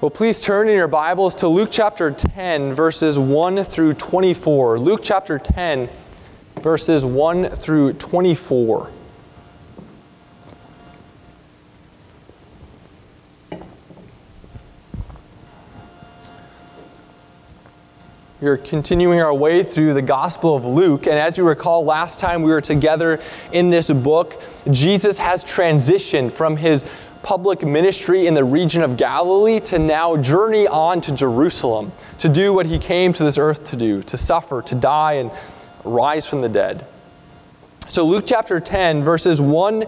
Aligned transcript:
Well, 0.00 0.08
please 0.08 0.40
turn 0.40 0.70
in 0.70 0.76
your 0.76 0.88
Bibles 0.88 1.34
to 1.34 1.48
Luke 1.48 1.68
chapter 1.70 2.10
10, 2.10 2.72
verses 2.72 3.18
1 3.18 3.64
through 3.64 3.92
24. 3.92 4.78
Luke 4.78 5.00
chapter 5.02 5.38
10, 5.38 5.90
verses 6.62 7.04
1 7.04 7.50
through 7.50 7.92
24. 7.92 8.90
We 18.40 18.48
are 18.48 18.56
continuing 18.56 19.20
our 19.20 19.34
way 19.34 19.62
through 19.62 19.92
the 19.92 20.00
Gospel 20.00 20.56
of 20.56 20.64
Luke. 20.64 21.08
And 21.08 21.18
as 21.18 21.36
you 21.36 21.46
recall, 21.46 21.84
last 21.84 22.20
time 22.20 22.42
we 22.42 22.50
were 22.50 22.62
together 22.62 23.20
in 23.52 23.68
this 23.68 23.90
book, 23.90 24.40
Jesus 24.70 25.18
has 25.18 25.44
transitioned 25.44 26.32
from 26.32 26.56
his 26.56 26.86
public 27.22 27.62
ministry 27.62 28.26
in 28.26 28.34
the 28.34 28.44
region 28.44 28.82
of 28.82 28.96
Galilee 28.96 29.60
to 29.60 29.78
now 29.78 30.16
journey 30.16 30.66
on 30.66 31.00
to 31.02 31.14
Jerusalem 31.14 31.92
to 32.18 32.28
do 32.28 32.52
what 32.52 32.66
he 32.66 32.78
came 32.78 33.12
to 33.12 33.24
this 33.24 33.38
earth 33.38 33.68
to 33.70 33.76
do 33.76 34.02
to 34.04 34.16
suffer, 34.16 34.62
to 34.62 34.74
die, 34.74 35.14
and 35.14 35.30
rise 35.84 36.26
from 36.26 36.40
the 36.40 36.48
dead. 36.48 36.84
So, 37.88 38.06
Luke 38.06 38.24
chapter 38.26 38.60
10, 38.60 39.02
verses 39.02 39.40
1 39.40 39.84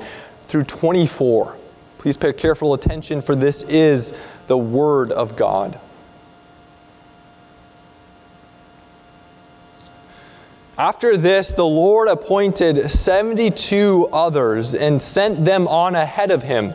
through 0.48 0.64
24. 0.64 1.56
Please 1.98 2.16
pay 2.16 2.32
careful 2.32 2.74
attention, 2.74 3.22
for 3.22 3.36
this 3.36 3.62
is 3.62 4.12
the 4.48 4.58
Word 4.58 5.12
of 5.12 5.36
God. 5.36 5.78
After 10.76 11.16
this, 11.16 11.52
the 11.52 11.64
Lord 11.64 12.08
appointed 12.08 12.90
72 12.90 14.08
others 14.12 14.74
and 14.74 15.00
sent 15.00 15.44
them 15.44 15.68
on 15.68 15.94
ahead 15.94 16.30
of 16.30 16.42
him, 16.42 16.74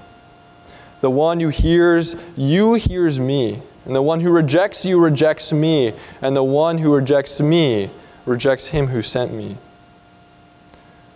The 1.01 1.09
one 1.09 1.39
who 1.39 1.49
hears 1.49 2.15
you 2.35 2.75
hears 2.75 3.19
me, 3.19 3.61
and 3.85 3.95
the 3.95 4.01
one 4.01 4.21
who 4.21 4.31
rejects 4.31 4.85
you 4.85 4.99
rejects 4.99 5.51
me, 5.51 5.93
and 6.21 6.35
the 6.35 6.43
one 6.43 6.77
who 6.77 6.93
rejects 6.93 7.41
me 7.41 7.89
rejects 8.25 8.67
him 8.67 8.87
who 8.87 9.01
sent 9.01 9.33
me. 9.33 9.57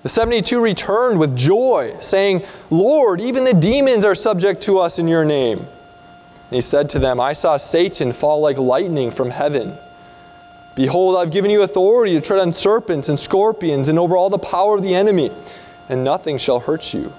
The 0.04 0.10
72 0.10 0.60
returned 0.60 1.20
with 1.20 1.36
joy, 1.36 1.96
saying, 2.00 2.44
Lord, 2.70 3.22
even 3.22 3.44
the 3.44 3.54
demons 3.54 4.06
are 4.06 4.16
subject 4.16 4.62
to 4.64 4.80
us 4.80 5.00
in 5.00 5.08
your 5.08 5.26
name. 5.26 5.60
And 5.60 6.56
he 6.56 6.62
said 6.62 6.90
to 6.92 7.00
them, 7.00 7.20
I 7.20 7.34
saw 7.34 7.58
Satan 7.58 8.12
fall 8.12 8.42
like 8.42 8.58
lightning 8.58 9.10
from 9.10 9.32
heaven. 9.32 9.76
Behold, 10.76 11.16
I've 11.16 11.32
given 11.32 11.50
you 11.50 11.64
authority 11.64 12.14
to 12.14 12.22
tread 12.22 12.40
on 12.40 12.54
serpents 12.54 13.10
and 13.10 13.20
scorpions 13.20 13.88
and 13.88 13.98
over 13.98 14.18
all 14.18 14.30
the 14.30 14.38
power 14.38 14.76
of 14.76 14.84
the 14.84 14.94
enemy 14.94 15.32
and 15.90 16.04
nothing 16.04 16.38
shall 16.38 16.60
hurt 16.60 16.94
you. 16.94 17.12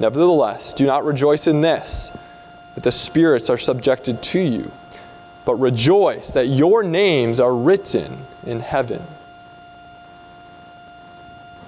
Nevertheless, 0.00 0.72
do 0.72 0.86
not 0.86 1.04
rejoice 1.04 1.46
in 1.46 1.60
this, 1.60 2.10
that 2.74 2.84
the 2.84 2.92
spirits 2.92 3.50
are 3.50 3.58
subjected 3.58 4.22
to 4.22 4.38
you, 4.38 4.70
but 5.44 5.56
rejoice 5.56 6.30
that 6.32 6.46
your 6.46 6.82
names 6.82 7.40
are 7.40 7.54
written 7.54 8.18
in 8.46 8.60
heaven. 8.60 9.02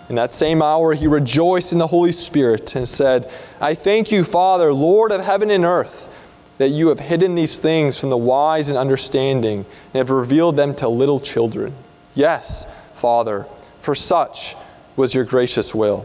In 0.09 0.17
that 0.17 0.33
same 0.33 0.61
hour, 0.61 0.93
he 0.93 1.07
rejoiced 1.07 1.73
in 1.73 1.79
the 1.79 1.87
Holy 1.87 2.13
Spirit 2.13 2.75
and 2.75 2.89
said, 2.89 3.31
I 3.61 3.75
thank 3.75 4.11
you, 4.11 4.25
Father, 4.25 4.73
Lord 4.73 5.12
of 5.12 5.21
heaven 5.21 5.51
and 5.51 5.65
earth, 5.65 6.09
that 6.59 6.71
you 6.71 6.89
have 6.89 7.01
hidden 7.01 7.37
these 7.37 7.59
things 7.59 7.97
from 7.97 8.11
the 8.11 8.17
wise 8.17 8.69
and 8.69 8.77
understanding 8.77 9.65
and 9.95 9.95
have 9.95 10.11
revealed 10.11 10.57
them 10.57 10.75
to 10.77 10.89
little 10.89 11.21
children. 11.21 11.75
Yes, 12.15 12.67
Father, 12.95 13.47
for 13.83 13.95
such 13.95 14.57
was 14.97 15.15
your 15.15 15.25
gracious 15.25 15.75
will. 15.75 16.05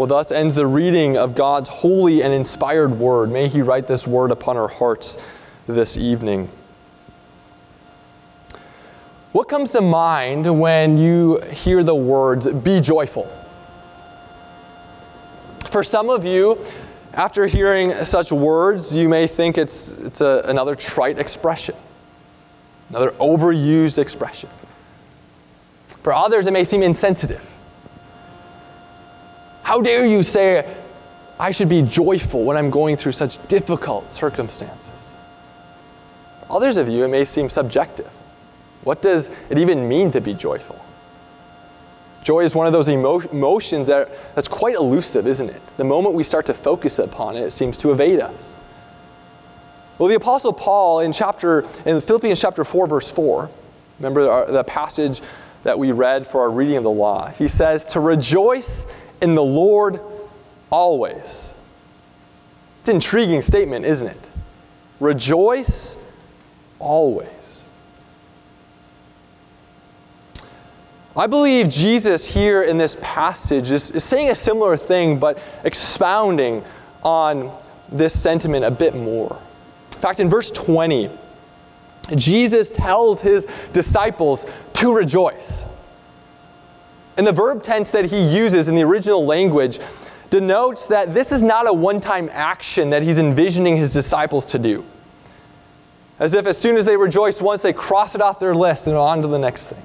Well, 0.00 0.06
thus 0.06 0.32
ends 0.32 0.54
the 0.54 0.66
reading 0.66 1.18
of 1.18 1.34
God's 1.34 1.68
holy 1.68 2.22
and 2.22 2.32
inspired 2.32 2.98
word. 2.98 3.30
May 3.30 3.48
He 3.48 3.60
write 3.60 3.86
this 3.86 4.06
word 4.06 4.30
upon 4.30 4.56
our 4.56 4.66
hearts 4.66 5.18
this 5.66 5.98
evening. 5.98 6.48
What 9.32 9.50
comes 9.50 9.72
to 9.72 9.82
mind 9.82 10.58
when 10.58 10.96
you 10.96 11.40
hear 11.40 11.84
the 11.84 11.94
words, 11.94 12.46
be 12.46 12.80
joyful? 12.80 13.30
For 15.68 15.84
some 15.84 16.08
of 16.08 16.24
you, 16.24 16.58
after 17.12 17.46
hearing 17.46 17.92
such 18.06 18.32
words, 18.32 18.94
you 18.94 19.06
may 19.06 19.26
think 19.26 19.58
it's, 19.58 19.90
it's 19.90 20.22
a, 20.22 20.40
another 20.46 20.74
trite 20.74 21.18
expression, 21.18 21.74
another 22.88 23.10
overused 23.20 23.98
expression. 23.98 24.48
For 26.02 26.14
others, 26.14 26.46
it 26.46 26.54
may 26.54 26.64
seem 26.64 26.82
insensitive. 26.82 27.46
How 29.70 29.80
dare 29.80 30.04
you 30.04 30.24
say, 30.24 30.68
I 31.38 31.52
should 31.52 31.68
be 31.68 31.82
joyful 31.82 32.42
when 32.42 32.56
I'm 32.56 32.70
going 32.70 32.96
through 32.96 33.12
such 33.12 33.38
difficult 33.46 34.10
circumstances? 34.10 34.90
Others 36.50 36.76
of 36.76 36.88
you, 36.88 37.04
it 37.04 37.08
may 37.08 37.24
seem 37.24 37.48
subjective. 37.48 38.10
What 38.82 39.00
does 39.00 39.30
it 39.48 39.58
even 39.58 39.88
mean 39.88 40.10
to 40.10 40.20
be 40.20 40.34
joyful? 40.34 40.84
Joy 42.24 42.40
is 42.40 42.52
one 42.52 42.66
of 42.66 42.72
those 42.72 42.88
emo- 42.88 43.20
emotions 43.20 43.86
that, 43.86 44.08
that's 44.34 44.48
quite 44.48 44.74
elusive, 44.74 45.28
isn't 45.28 45.48
it? 45.48 45.62
The 45.76 45.84
moment 45.84 46.16
we 46.16 46.24
start 46.24 46.46
to 46.46 46.54
focus 46.54 46.98
upon 46.98 47.36
it, 47.36 47.42
it 47.42 47.52
seems 47.52 47.78
to 47.78 47.92
evade 47.92 48.18
us. 48.18 48.52
Well, 49.98 50.08
the 50.08 50.16
Apostle 50.16 50.52
Paul 50.52 50.98
in 50.98 51.12
chapter 51.12 51.60
in 51.86 52.00
Philippians 52.00 52.40
chapter 52.40 52.64
4, 52.64 52.88
verse 52.88 53.12
4, 53.12 53.48
remember 54.00 54.28
our, 54.28 54.50
the 54.50 54.64
passage 54.64 55.22
that 55.62 55.78
we 55.78 55.92
read 55.92 56.26
for 56.26 56.40
our 56.40 56.50
reading 56.50 56.76
of 56.76 56.82
the 56.82 56.90
law. 56.90 57.28
He 57.28 57.46
says, 57.46 57.86
To 57.86 58.00
rejoice 58.00 58.88
in 59.20 59.34
the 59.34 59.42
Lord 59.42 60.00
always. 60.70 61.48
It's 62.80 62.88
an 62.88 62.96
intriguing 62.96 63.42
statement, 63.42 63.84
isn't 63.84 64.06
it? 64.06 64.20
Rejoice 65.00 65.96
always. 66.78 67.28
I 71.16 71.26
believe 71.26 71.68
Jesus 71.68 72.24
here 72.24 72.62
in 72.62 72.78
this 72.78 72.96
passage 73.02 73.70
is, 73.70 73.90
is 73.90 74.04
saying 74.04 74.30
a 74.30 74.34
similar 74.34 74.76
thing, 74.76 75.18
but 75.18 75.38
expounding 75.64 76.64
on 77.02 77.54
this 77.90 78.18
sentiment 78.18 78.64
a 78.64 78.70
bit 78.70 78.94
more. 78.94 79.36
In 79.92 80.00
fact, 80.00 80.20
in 80.20 80.28
verse 80.28 80.50
20, 80.52 81.10
Jesus 82.14 82.70
tells 82.70 83.20
his 83.20 83.46
disciples 83.72 84.46
to 84.74 84.94
rejoice. 84.94 85.64
And 87.20 87.26
the 87.26 87.32
verb 87.32 87.62
tense 87.62 87.90
that 87.90 88.06
he 88.06 88.34
uses 88.34 88.66
in 88.66 88.74
the 88.74 88.82
original 88.82 89.26
language 89.26 89.78
denotes 90.30 90.86
that 90.86 91.12
this 91.12 91.32
is 91.32 91.42
not 91.42 91.68
a 91.68 91.72
one 91.72 92.00
time 92.00 92.30
action 92.32 92.88
that 92.88 93.02
he's 93.02 93.18
envisioning 93.18 93.76
his 93.76 93.92
disciples 93.92 94.46
to 94.46 94.58
do. 94.58 94.86
As 96.18 96.32
if 96.32 96.46
as 96.46 96.56
soon 96.56 96.78
as 96.78 96.86
they 96.86 96.96
rejoice 96.96 97.42
once, 97.42 97.60
they 97.60 97.74
cross 97.74 98.14
it 98.14 98.22
off 98.22 98.40
their 98.40 98.54
list 98.54 98.86
and 98.86 98.96
on 98.96 99.20
to 99.20 99.28
the 99.28 99.38
next 99.38 99.66
thing. 99.66 99.82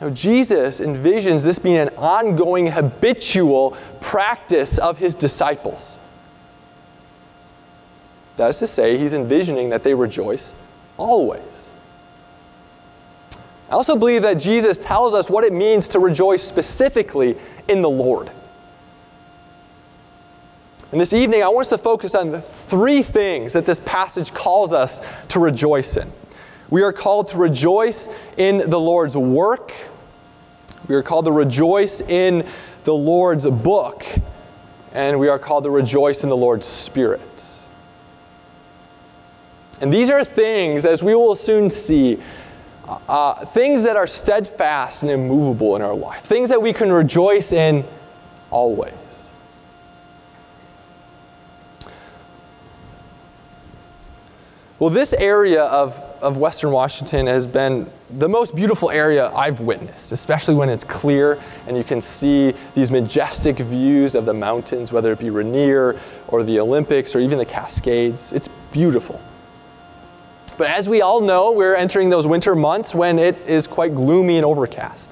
Now, 0.00 0.08
Jesus 0.08 0.80
envisions 0.80 1.44
this 1.44 1.58
being 1.58 1.76
an 1.76 1.90
ongoing, 1.98 2.66
habitual 2.68 3.76
practice 4.00 4.78
of 4.78 4.96
his 4.96 5.14
disciples. 5.14 5.98
That 8.38 8.48
is 8.48 8.58
to 8.60 8.66
say, 8.66 8.96
he's 8.96 9.12
envisioning 9.12 9.68
that 9.68 9.82
they 9.82 9.92
rejoice 9.92 10.54
always. 10.96 11.53
I 13.74 13.76
also 13.76 13.96
believe 13.96 14.22
that 14.22 14.34
Jesus 14.34 14.78
tells 14.78 15.14
us 15.14 15.28
what 15.28 15.42
it 15.42 15.52
means 15.52 15.88
to 15.88 15.98
rejoice 15.98 16.44
specifically 16.44 17.36
in 17.66 17.82
the 17.82 17.90
Lord. 17.90 18.30
And 20.92 21.00
this 21.00 21.12
evening, 21.12 21.42
I 21.42 21.48
want 21.48 21.62
us 21.62 21.70
to 21.70 21.78
focus 21.78 22.14
on 22.14 22.30
the 22.30 22.40
three 22.40 23.02
things 23.02 23.52
that 23.54 23.66
this 23.66 23.80
passage 23.80 24.32
calls 24.32 24.72
us 24.72 25.00
to 25.30 25.40
rejoice 25.40 25.96
in. 25.96 26.08
We 26.70 26.82
are 26.82 26.92
called 26.92 27.26
to 27.30 27.36
rejoice 27.36 28.08
in 28.36 28.58
the 28.58 28.78
Lord's 28.78 29.16
work. 29.16 29.72
We 30.86 30.94
are 30.94 31.02
called 31.02 31.24
to 31.24 31.32
rejoice 31.32 32.00
in 32.00 32.46
the 32.84 32.94
Lord's 32.94 33.44
book. 33.44 34.06
And 34.92 35.18
we 35.18 35.26
are 35.26 35.40
called 35.40 35.64
to 35.64 35.70
rejoice 35.70 36.22
in 36.22 36.28
the 36.28 36.36
Lord's 36.36 36.66
Spirit. 36.68 37.20
And 39.80 39.92
these 39.92 40.10
are 40.10 40.24
things, 40.24 40.86
as 40.86 41.02
we 41.02 41.16
will 41.16 41.34
soon 41.34 41.70
see, 41.70 42.20
uh, 42.86 43.44
things 43.46 43.84
that 43.84 43.96
are 43.96 44.06
steadfast 44.06 45.02
and 45.02 45.10
immovable 45.10 45.76
in 45.76 45.82
our 45.82 45.94
life, 45.94 46.22
things 46.24 46.48
that 46.48 46.60
we 46.60 46.72
can 46.72 46.92
rejoice 46.92 47.52
in 47.52 47.84
always. 48.50 48.92
Well, 54.80 54.90
this 54.90 55.14
area 55.14 55.62
of, 55.62 55.96
of 56.20 56.36
Western 56.36 56.72
Washington 56.72 57.26
has 57.26 57.46
been 57.46 57.90
the 58.18 58.28
most 58.28 58.54
beautiful 58.54 58.90
area 58.90 59.30
I've 59.30 59.60
witnessed, 59.60 60.12
especially 60.12 60.56
when 60.56 60.68
it's 60.68 60.84
clear 60.84 61.40
and 61.66 61.76
you 61.76 61.84
can 61.84 62.00
see 62.02 62.52
these 62.74 62.90
majestic 62.90 63.56
views 63.56 64.14
of 64.14 64.26
the 64.26 64.34
mountains, 64.34 64.92
whether 64.92 65.12
it 65.12 65.20
be 65.20 65.30
Rainier 65.30 65.98
or 66.28 66.42
the 66.42 66.60
Olympics 66.60 67.14
or 67.14 67.20
even 67.20 67.38
the 67.38 67.46
Cascades. 67.46 68.32
It's 68.32 68.48
beautiful. 68.72 69.22
But 70.56 70.68
as 70.68 70.88
we 70.88 71.02
all 71.02 71.20
know, 71.20 71.52
we're 71.52 71.74
entering 71.74 72.10
those 72.10 72.26
winter 72.26 72.54
months 72.54 72.94
when 72.94 73.18
it 73.18 73.36
is 73.46 73.66
quite 73.66 73.94
gloomy 73.94 74.36
and 74.36 74.44
overcast. 74.44 75.10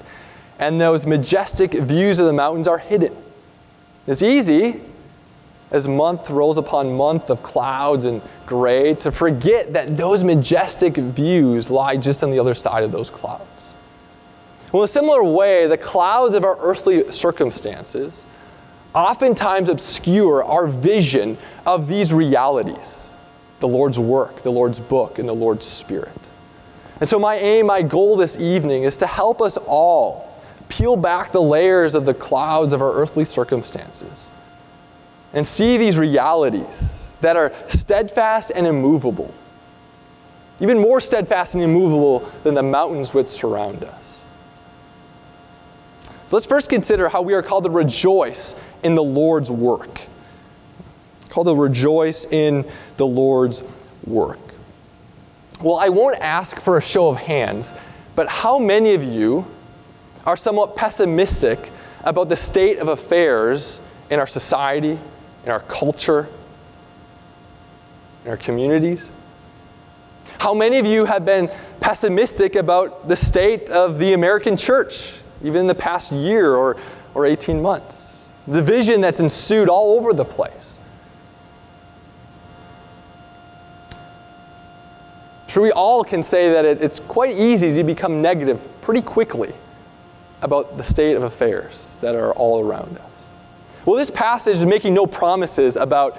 And 0.59 0.79
those 0.79 1.05
majestic 1.05 1.73
views 1.73 2.19
of 2.19 2.27
the 2.27 2.33
mountains 2.33 2.67
are 2.67 2.77
hidden. 2.77 3.15
It's 4.07 4.21
easy 4.21 4.79
as 5.71 5.87
month 5.87 6.29
rolls 6.29 6.57
upon 6.57 6.95
month 6.95 7.29
of 7.29 7.43
clouds 7.43 8.05
and 8.05 8.21
gray 8.45 8.93
to 8.95 9.11
forget 9.11 9.73
that 9.73 9.97
those 9.97 10.23
majestic 10.23 10.95
views 10.95 11.69
lie 11.69 11.97
just 11.97 12.23
on 12.23 12.31
the 12.31 12.39
other 12.39 12.53
side 12.53 12.83
of 12.83 12.91
those 12.91 13.09
clouds. 13.09 13.67
Well, 14.71 14.83
in 14.83 14.85
a 14.85 14.87
similar 14.87 15.23
way, 15.23 15.67
the 15.67 15.77
clouds 15.77 16.35
of 16.35 16.45
our 16.45 16.57
earthly 16.59 17.11
circumstances 17.11 18.23
oftentimes 18.95 19.69
obscure 19.69 20.43
our 20.43 20.67
vision 20.67 21.37
of 21.65 21.87
these 21.87 22.13
realities 22.13 23.03
the 23.63 23.67
Lord's 23.69 23.97
work, 23.97 24.41
the 24.41 24.51
Lord's 24.51 24.77
book, 24.77 25.19
and 25.19 25.29
the 25.29 25.33
Lord's 25.33 25.65
Spirit. 25.65 26.11
And 26.99 27.07
so, 27.07 27.17
my 27.17 27.37
aim, 27.37 27.67
my 27.67 27.81
goal 27.81 28.17
this 28.17 28.37
evening 28.37 28.83
is 28.83 28.97
to 28.97 29.07
help 29.07 29.41
us 29.41 29.55
all 29.55 30.37
peel 30.67 30.97
back 30.97 31.31
the 31.31 31.41
layers 31.41 31.95
of 31.95 32.05
the 32.05 32.13
clouds 32.13 32.73
of 32.73 32.81
our 32.81 32.91
earthly 32.91 33.23
circumstances 33.23 34.29
and 35.31 35.45
see 35.45 35.77
these 35.77 35.97
realities 35.97 36.99
that 37.21 37.37
are 37.37 37.53
steadfast 37.69 38.51
and 38.53 38.67
immovable, 38.67 39.33
even 40.59 40.77
more 40.77 40.99
steadfast 40.99 41.53
and 41.53 41.63
immovable 41.63 42.29
than 42.43 42.55
the 42.55 42.61
mountains 42.61 43.13
which 43.13 43.29
surround 43.29 43.81
us. 43.85 44.19
So 46.27 46.35
let's 46.35 46.45
first 46.45 46.69
consider 46.69 47.07
how 47.07 47.21
we 47.21 47.33
are 47.33 47.41
called 47.41 47.63
to 47.63 47.69
rejoice 47.69 48.55
in 48.83 48.93
the 48.93 49.03
Lord's 49.03 49.49
work. 49.49 50.01
Called 51.33 51.47
to 51.47 51.55
rejoice 51.55 52.25
in 52.25 52.63
the 52.97 53.07
Lord's 53.07 53.63
work. 54.05 54.39
Well, 55.61 55.77
I 55.77 55.89
won't 55.89 56.19
ask 56.19 56.61
for 56.61 56.77
a 56.77 56.81
show 56.81 57.07
of 57.09 57.17
hands, 57.17 57.73
but 58.15 58.27
how 58.27 58.59
many 58.59 58.93
of 58.93 59.03
you 59.03 59.45
are 60.25 60.37
somewhat 60.37 60.75
pessimistic 60.75 61.71
about 62.03 62.29
the 62.29 62.37
state 62.37 62.77
of 62.77 62.89
affairs 62.89 63.81
in 64.11 64.19
our 64.19 64.27
society 64.27 64.99
in 65.45 65.51
our 65.51 65.61
culture, 65.61 66.27
in 68.23 68.31
our 68.31 68.37
communities? 68.37 69.09
How 70.37 70.53
many 70.53 70.77
of 70.77 70.85
you 70.85 71.05
have 71.05 71.25
been 71.25 71.49
pessimistic 71.79 72.55
about 72.55 73.07
the 73.07 73.15
state 73.15 73.69
of 73.69 73.97
the 73.97 74.13
American 74.13 74.57
church, 74.57 75.15
even 75.43 75.61
in 75.61 75.67
the 75.67 75.75
past 75.75 76.11
year 76.11 76.55
or, 76.55 76.77
or 77.13 77.25
18 77.25 77.61
months? 77.61 78.19
The 78.47 78.61
vision 78.61 79.01
that's 79.01 79.19
ensued 79.19 79.69
all 79.69 79.97
over 79.97 80.13
the 80.13 80.25
place. 80.25 80.77
Sure, 85.53 85.61
we 85.61 85.71
all 85.71 86.03
can 86.03 86.23
say 86.23 86.49
that 86.49 86.65
it, 86.65 86.81
it's 86.81 86.99
quite 86.99 87.35
easy 87.35 87.75
to 87.75 87.83
become 87.83 88.23
negative 88.23 88.59
pretty 88.81 89.03
quickly 89.03 89.53
about 90.41 90.77
the 90.77 90.83
state 90.83 91.13
of 91.15 91.21
affairs 91.21 91.99
that 92.01 92.15
are 92.15 92.31
all 92.31 92.65
around 92.67 92.97
us. 92.97 93.11
Well, 93.85 93.95
this 93.95 94.09
passage 94.09 94.57
is 94.57 94.65
making 94.65 94.95
no 94.95 95.05
promises 95.05 95.75
about 95.75 96.17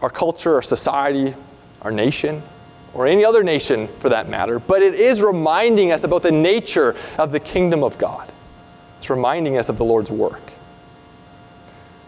our 0.00 0.10
culture, 0.10 0.54
our 0.54 0.62
society, 0.62 1.34
our 1.80 1.90
nation, 1.90 2.40
or 2.94 3.08
any 3.08 3.24
other 3.24 3.42
nation 3.42 3.88
for 3.98 4.10
that 4.10 4.28
matter, 4.28 4.60
but 4.60 4.80
it 4.80 4.94
is 4.94 5.22
reminding 5.22 5.90
us 5.90 6.04
about 6.04 6.22
the 6.22 6.30
nature 6.30 6.94
of 7.18 7.32
the 7.32 7.40
kingdom 7.40 7.82
of 7.82 7.98
God. 7.98 8.30
It's 8.98 9.10
reminding 9.10 9.58
us 9.58 9.70
of 9.70 9.76
the 9.76 9.84
Lord's 9.84 10.12
work. 10.12 10.52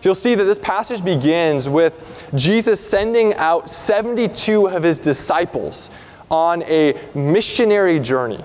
You'll 0.02 0.14
see 0.14 0.36
that 0.36 0.44
this 0.44 0.60
passage 0.60 1.02
begins 1.02 1.68
with 1.68 2.22
Jesus 2.36 2.78
sending 2.78 3.34
out 3.34 3.68
72 3.68 4.68
of 4.68 4.84
his 4.84 5.00
disciples 5.00 5.90
on 6.30 6.62
a 6.64 6.98
missionary 7.14 8.00
journey. 8.00 8.42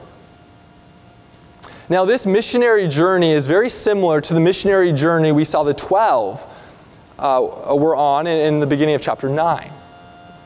Now, 1.89 2.05
this 2.05 2.25
missionary 2.25 2.87
journey 2.87 3.31
is 3.31 3.47
very 3.47 3.69
similar 3.69 4.21
to 4.21 4.33
the 4.33 4.39
missionary 4.39 4.93
journey 4.93 5.31
we 5.31 5.43
saw 5.43 5.63
the 5.63 5.73
12 5.73 6.45
uh, 7.17 7.75
were 7.75 7.95
on 7.95 8.27
in, 8.27 8.53
in 8.53 8.59
the 8.59 8.67
beginning 8.67 8.95
of 8.95 9.01
chapter 9.01 9.27
9. 9.27 9.71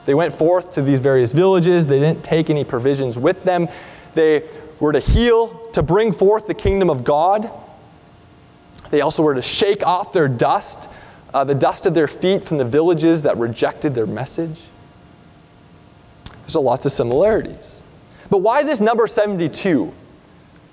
They 0.06 0.13
went 0.13 0.38
forth 0.38 0.74
to 0.74 0.82
these 0.82 1.00
various 1.00 1.34
villages. 1.34 1.88
They 1.88 2.00
didn't 2.00 2.24
take 2.24 2.50
any 2.50 2.63
provisions 2.63 3.18
with 3.18 3.44
them. 3.44 3.68
They 4.16 4.48
were 4.80 4.94
to 4.94 5.00
heal, 5.00 5.70
to 5.74 5.84
bring 5.84 6.12
forth 6.12 6.48
the 6.48 6.54
kingdom 6.54 6.90
of 6.90 7.04
God. 7.04 7.50
They 8.90 9.02
also 9.02 9.24
were 9.24 9.36
to 9.36 9.42
shake 9.42 9.86
off 9.86 10.13
their 10.13 10.28
dust, 10.28 10.88
uh, 11.34 11.44
the 11.44 11.56
dust 11.56 11.86
of 11.86 11.94
their 11.94 12.08
feet 12.08 12.44
from 12.44 12.58
the 12.58 12.66
villages 12.66 13.24
that 13.24 13.38
rejected 13.38 13.96
their 13.96 14.06
message. 14.06 14.60
There's 16.44 16.56
a 16.56 16.60
lots 16.60 16.86
of 16.86 16.92
similarities. 16.92 17.82
But 18.30 18.40
why 18.40 18.64
this 18.64 18.82
number 18.82 19.08
72? 19.08 19.94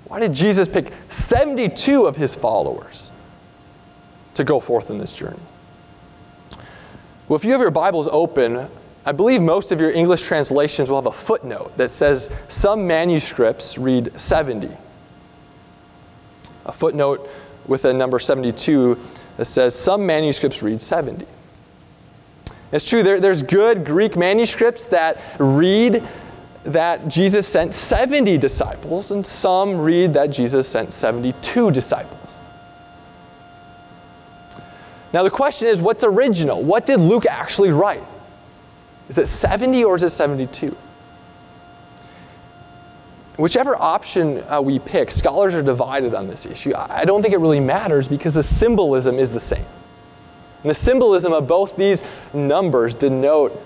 Why 0.07 0.21
did 0.21 0.33
Jesus 0.33 0.69
pick 0.69 0.93
72 1.11 2.07
of 2.07 2.17
his 2.17 2.35
followers 2.35 3.11
to 4.35 4.45
go 4.45 4.61
forth 4.61 4.91
in 4.91 4.99
this 4.99 5.13
journey? 5.13 5.39
Well, 7.29 7.37
if 7.37 7.45
you 7.45 7.53
have 7.53 7.61
your 7.61 7.71
Bibles 7.71 8.09
open, 8.11 8.67
I 9.07 9.13
believe 9.13 9.41
most 9.41 9.71
of 9.71 9.81
your 9.81 9.93
English 9.93 10.23
translations 10.23 10.91
will 10.91 10.97
have 10.97 11.07
a 11.07 11.13
footnote 11.13 11.77
that 11.77 11.91
says 11.91 12.29
some 12.49 12.87
manuscripts 12.87 13.79
read 13.79 14.19
70. 14.21 14.69
a 16.67 16.73
footnote 16.73 17.29
with 17.67 17.85
a 17.85 17.93
number 17.93 18.19
72 18.19 18.99
that 19.37 19.45
says 19.45 19.75
some 19.75 20.05
manuscripts 20.07 20.63
read 20.63 20.81
70. 20.81 21.27
It's 22.73 22.85
true, 22.85 23.03
there, 23.03 23.19
there's 23.19 23.43
good 23.43 23.85
Greek 23.85 24.17
manuscripts 24.17 24.87
that 24.89 25.19
read 25.39 26.07
that 26.65 27.09
Jesus 27.09 27.49
sent 27.49 27.75
70 27.75 28.39
disciples, 28.39 29.11
and 29.11 29.27
some 29.27 29.81
read 29.81 30.15
that 30.15 30.31
Jesus 30.31 30.69
sent 30.69 30.93
72 30.93 31.71
disciples. 31.71 32.37
Now, 35.13 35.25
the 35.25 35.31
question 35.31 35.69
is 35.69 35.81
what's 35.81 36.05
original? 36.05 36.63
What 36.63 36.87
did 36.87 37.01
Luke 37.01 37.27
actually 37.27 37.71
write? 37.71 38.05
Is 39.09 39.19
it 39.19 39.27
70 39.27 39.83
or 39.85 39.97
is 39.97 40.05
it 40.05 40.11
72? 40.11 40.77
Whichever 43.37 43.75
option 43.75 44.45
uh, 44.49 44.61
we 44.61 44.79
pick, 44.79 45.11
scholars 45.11 45.55
are 45.55 45.63
divided 45.63 46.15
on 46.15 46.29
this 46.29 46.47
issue. 46.47 46.73
I 46.77 47.05
don't 47.05 47.23
think 47.23 47.35
it 47.35 47.39
really 47.39 47.59
matters 47.59 48.07
because 48.07 48.35
the 48.35 48.43
symbolism 48.43 49.19
is 49.19 49.33
the 49.33 49.41
same. 49.41 49.65
And 50.63 50.71
the 50.71 50.75
symbolism 50.75 51.33
of 51.33 51.47
both 51.47 51.77
these 51.77 52.03
numbers 52.35 52.95
denote 52.95 53.59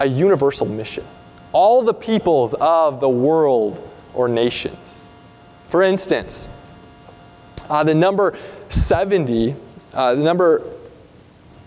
a 0.00 0.06
universal 0.06 0.66
mission. 0.66 1.04
All 1.52 1.82
the 1.82 1.94
peoples 1.94 2.54
of 2.54 3.00
the 3.00 3.08
world 3.08 3.86
or 4.14 4.28
nations. 4.28 5.02
For 5.66 5.82
instance, 5.82 6.48
uh, 7.68 7.82
the 7.82 7.94
number 7.94 8.38
70, 8.68 9.56
uh, 9.92 10.14
the 10.14 10.22
number 10.22 10.62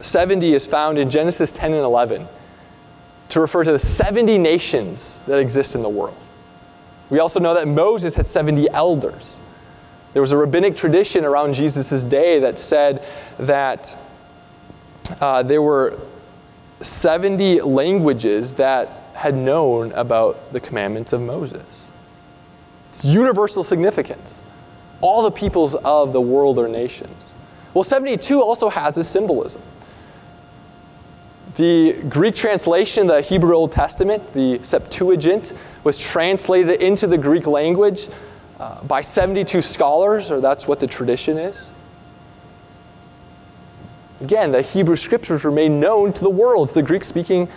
70 0.02 0.54
is 0.54 0.68
found 0.68 0.98
in 0.98 1.10
Genesis 1.10 1.52
10 1.52 1.74
and 1.74 1.84
11 1.84 2.28
to 3.30 3.42
refer 3.42 3.64
to 3.64 3.72
the 3.72 3.80
70 3.80 4.38
nations 4.38 5.22
that 5.28 5.40
exist 5.40 5.76
in 5.76 5.82
the 5.82 5.90
world. 5.90 6.18
We 7.10 7.20
also 7.20 7.40
know 7.40 7.54
that 7.54 7.68
Moses 7.68 8.14
had 8.14 8.28
70 8.28 8.70
elders. 8.70 9.36
There 10.14 10.22
was 10.22 10.32
a 10.32 10.38
rabbinic 10.38 10.76
tradition 10.76 11.26
around 11.26 11.54
Jesus' 11.54 12.04
day 12.04 12.40
that 12.40 12.60
said 12.60 13.04
that 13.40 13.96
uh, 15.22 15.44
there 15.44 15.62
were 15.62 15.98
70 16.82 17.62
languages 17.62 18.54
that 18.56 18.90
had 19.14 19.36
known 19.36 19.92
about 19.94 20.54
the 20.54 20.60
commandments 20.60 21.14
of 21.14 21.22
Moses. 21.22 21.86
It's 22.90 23.04
universal 23.04 23.64
significance. 23.64 24.44
All 25.02 25.24
the 25.24 25.32
peoples 25.32 25.76
of 25.76 26.14
the 26.14 26.22
world 26.22 26.60
or 26.60 26.68
nations. 26.68 27.14
Well, 27.74 27.84
72 27.84 28.42
also 28.42 28.70
has 28.70 28.96
this 28.96 29.08
symbolism. 29.08 29.62
The 31.58 31.94
Greek 32.10 32.36
translation, 32.36 33.08
the 33.08 33.22
Hebrew 33.22 33.56
Old 33.56 33.72
Testament, 33.72 34.34
the 34.34 34.60
Septuagint, 34.64 35.54
was 35.84 35.98
translated 35.98 36.82
into 36.82 37.08
the 37.08 37.18
Greek 37.18 37.48
language 37.48 38.10
uh, 38.60 38.84
by 38.84 39.02
72 39.02 39.62
scholars, 39.62 40.30
or 40.30 40.42
that's 40.42 40.68
what 40.68 40.80
the 40.80 40.88
tradition 40.88 41.38
is. 41.38 41.68
Again, 44.22 44.52
the 44.52 44.62
Hebrew 44.62 44.96
scriptures 44.96 45.44
were 45.44 45.52
made 45.52 45.70
known 45.70 46.12
to 46.14 46.22
the 46.22 46.30
world, 46.30 46.70
to 46.70 46.74
the 46.74 46.84
Greek 46.84 47.04
speaking 47.04 47.48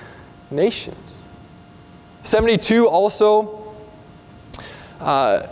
nations. 0.50 1.18
72 2.22 2.86
also 2.86 3.74
uh, 5.00 5.46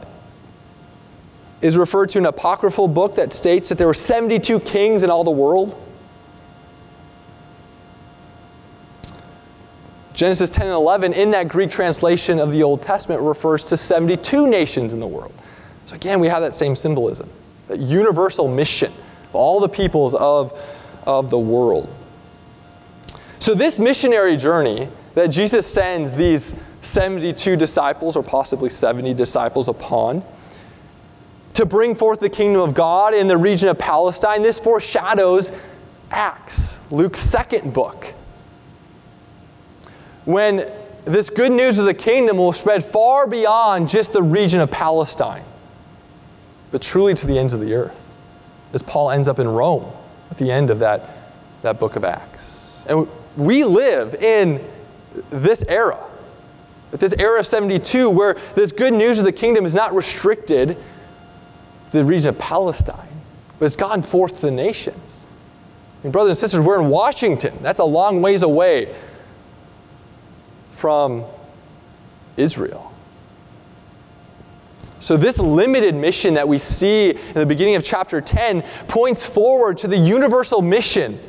is 1.62 1.76
referred 1.76 2.10
to 2.10 2.18
an 2.18 2.26
apocryphal 2.26 2.88
book 2.88 3.14
that 3.14 3.32
states 3.32 3.68
that 3.70 3.78
there 3.78 3.86
were 3.86 3.94
72 3.94 4.60
kings 4.60 5.02
in 5.02 5.10
all 5.10 5.24
the 5.24 5.30
world. 5.30 5.84
Genesis 10.12 10.50
10 10.50 10.66
and 10.66 10.74
11, 10.74 11.12
in 11.12 11.30
that 11.30 11.48
Greek 11.48 11.70
translation 11.70 12.40
of 12.40 12.50
the 12.50 12.62
Old 12.62 12.82
Testament, 12.82 13.22
refers 13.22 13.62
to 13.64 13.76
72 13.76 14.48
nations 14.48 14.92
in 14.92 15.00
the 15.00 15.06
world. 15.06 15.32
So 15.86 15.94
again, 15.94 16.20
we 16.20 16.26
have 16.26 16.42
that 16.42 16.56
same 16.56 16.74
symbolism, 16.74 17.30
that 17.68 17.78
universal 17.78 18.48
mission 18.48 18.92
of 19.28 19.34
all 19.34 19.60
the 19.60 19.68
peoples 19.68 20.14
of, 20.14 20.60
of 21.08 21.30
the 21.30 21.38
world. 21.38 21.92
So, 23.40 23.54
this 23.54 23.78
missionary 23.78 24.36
journey 24.36 24.88
that 25.14 25.28
Jesus 25.28 25.66
sends 25.66 26.12
these 26.12 26.54
72 26.82 27.56
disciples, 27.56 28.14
or 28.14 28.22
possibly 28.22 28.68
70 28.68 29.14
disciples, 29.14 29.68
upon, 29.68 30.22
to 31.54 31.66
bring 31.66 31.94
forth 31.96 32.20
the 32.20 32.28
kingdom 32.28 32.60
of 32.60 32.74
God 32.74 33.14
in 33.14 33.26
the 33.26 33.36
region 33.36 33.68
of 33.68 33.78
Palestine, 33.78 34.42
this 34.42 34.60
foreshadows 34.60 35.50
Acts, 36.10 36.78
Luke's 36.90 37.20
second 37.20 37.72
book 37.72 38.14
when 40.24 40.70
this 41.06 41.30
good 41.30 41.50
news 41.50 41.78
of 41.78 41.86
the 41.86 41.94
kingdom 41.94 42.36
will 42.36 42.52
spread 42.52 42.84
far 42.84 43.26
beyond 43.26 43.88
just 43.88 44.12
the 44.12 44.22
region 44.22 44.60
of 44.60 44.70
Palestine, 44.70 45.42
but 46.70 46.82
truly 46.82 47.14
to 47.14 47.26
the 47.26 47.38
ends 47.38 47.54
of 47.54 47.60
the 47.60 47.72
earth, 47.72 47.98
as 48.74 48.82
Paul 48.82 49.10
ends 49.10 49.26
up 49.26 49.38
in 49.38 49.48
Rome 49.48 49.90
at 50.30 50.38
the 50.38 50.50
end 50.50 50.70
of 50.70 50.78
that, 50.80 51.02
that 51.62 51.78
book 51.78 51.96
of 51.96 52.04
Acts. 52.04 52.82
And 52.86 53.08
we 53.36 53.64
live 53.64 54.14
in 54.16 54.64
this 55.30 55.62
era, 55.68 55.98
this 56.92 57.12
era 57.18 57.40
of 57.40 57.46
72, 57.46 58.10
where 58.10 58.36
this 58.54 58.72
good 58.72 58.94
news 58.94 59.18
of 59.18 59.24
the 59.24 59.32
kingdom 59.32 59.64
is 59.64 59.74
not 59.74 59.94
restricted 59.94 60.68
to 61.90 61.96
the 61.96 62.04
region 62.04 62.28
of 62.28 62.38
Palestine, 62.38 63.08
but 63.58 63.66
it's 63.66 63.76
gone 63.76 64.02
forth 64.02 64.36
to 64.36 64.42
the 64.42 64.50
nations. 64.50 65.20
And 66.04 66.12
brothers 66.12 66.30
and 66.30 66.38
sisters, 66.38 66.64
we're 66.64 66.80
in 66.80 66.88
Washington. 66.88 67.58
That's 67.60 67.80
a 67.80 67.84
long 67.84 68.22
ways 68.22 68.42
away 68.42 68.94
from 70.72 71.24
Israel. 72.36 72.87
So, 75.00 75.16
this 75.16 75.38
limited 75.38 75.94
mission 75.94 76.34
that 76.34 76.48
we 76.48 76.58
see 76.58 77.10
in 77.10 77.34
the 77.34 77.46
beginning 77.46 77.76
of 77.76 77.84
chapter 77.84 78.20
10 78.20 78.62
points 78.88 79.24
forward 79.24 79.78
to 79.78 79.88
the 79.88 79.96
universal 79.96 80.60
mission 80.60 81.20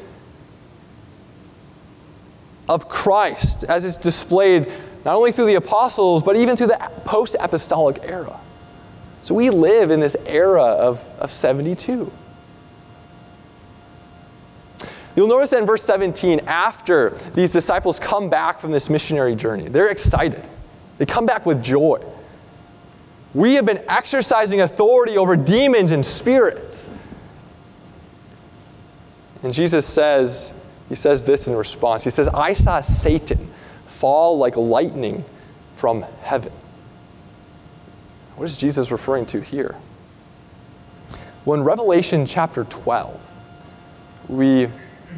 of 2.68 2.90
Christ 2.90 3.64
as 3.66 3.86
it's 3.86 3.98
displayed 3.98 4.72
not 5.06 5.16
only 5.16 5.32
through 5.32 5.46
the 5.46 5.56
apostles, 5.56 6.24
but 6.24 6.36
even 6.36 6.58
through 6.58 6.68
the 6.68 6.92
post 7.06 7.36
apostolic 7.40 8.00
era. 8.04 8.40
So, 9.22 9.36
we 9.36 9.52
live 9.52 9.92
in 9.92 10.00
this 10.00 10.16
era 10.26 10.64
of, 10.64 11.04
of 11.20 11.32
72. 11.32 12.12
You'll 15.16 15.28
notice 15.28 15.52
that 15.52 15.60
in 15.60 15.66
verse 15.66 15.84
17, 15.84 16.42
after 16.48 17.12
these 17.36 17.52
disciples 17.52 18.00
come 18.00 18.30
back 18.30 18.60
from 18.60 18.72
this 18.72 18.90
missionary 18.90 19.36
journey, 19.36 19.68
they're 19.68 19.90
excited. 19.90 20.44
They 20.98 21.06
come 21.06 21.28
back 21.28 21.46
with 21.46 21.62
joy. 21.62 22.02
We 23.34 23.56
have 23.56 23.66
been 23.66 23.84
exercising 23.88 24.62
authority 24.62 25.18
over 25.18 25.36
demons 25.36 25.92
and 25.92 26.06
spirits. 26.06 26.90
And 29.44 29.54
Jesus 29.54 29.86
says, 29.86 30.52
He 30.90 30.96
says 30.96 31.24
this 31.24 31.48
in 31.48 31.56
response. 31.56 32.04
He 32.04 32.10
says, 32.10 32.28
I 32.28 32.54
saw 32.54 32.82
Satan 32.82 33.48
fall 33.88 34.38
like 34.38 34.58
lightning 34.58 35.24
from 35.76 36.02
heaven. 36.24 36.52
What 38.36 38.46
is 38.46 38.58
Jesus 38.58 38.90
referring 38.90 39.26
to 39.28 39.42
here? 39.42 39.76
Well, 41.46 41.60
in 41.60 41.66
Revelation 41.66 42.26
chapter 42.26 42.64
12, 42.64 43.20
we 44.28 44.70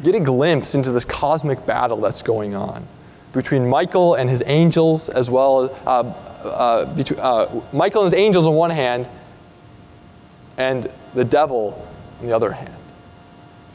get 0.02 0.14
a 0.14 0.20
glimpse 0.20 0.74
into 0.74 0.90
this 0.90 1.04
cosmic 1.04 1.64
battle 1.66 2.00
that's 2.00 2.22
going 2.22 2.54
on 2.54 2.86
between 3.32 3.68
Michael 3.68 4.14
and 4.14 4.28
his 4.28 4.42
angels, 4.46 5.08
as 5.08 5.30
well 5.30 5.64
as 5.64 5.70
uh, 5.86 6.14
uh, 6.44 6.84
between, 6.94 7.20
uh, 7.20 7.48
Michael 7.72 8.02
and 8.02 8.12
his 8.12 8.20
angels 8.20 8.46
on 8.46 8.54
one 8.54 8.70
hand, 8.70 9.08
and 10.58 10.90
the 11.14 11.24
devil 11.24 11.86
on 12.20 12.26
the 12.26 12.32
other 12.34 12.52
hand. 12.52 12.74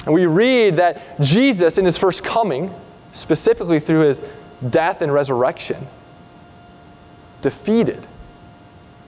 And 0.05 0.13
we 0.13 0.25
read 0.25 0.77
that 0.77 1.19
Jesus, 1.19 1.77
in 1.77 1.85
his 1.85 1.97
first 1.97 2.23
coming, 2.23 2.73
specifically 3.11 3.79
through 3.79 4.01
his 4.01 4.23
death 4.69 5.01
and 5.01 5.13
resurrection, 5.13 5.85
defeated 7.41 8.01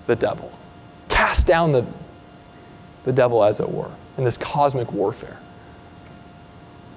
the 0.08 0.16
devil, 0.16 0.52
cast 1.08 1.48
down 1.48 1.72
the, 1.72 1.86
the 3.06 3.14
devil, 3.14 3.44
as 3.44 3.60
it 3.60 3.70
were, 3.70 3.92
in 4.18 4.24
this 4.24 4.38
cosmic 4.38 4.92
warfare. 4.92 5.38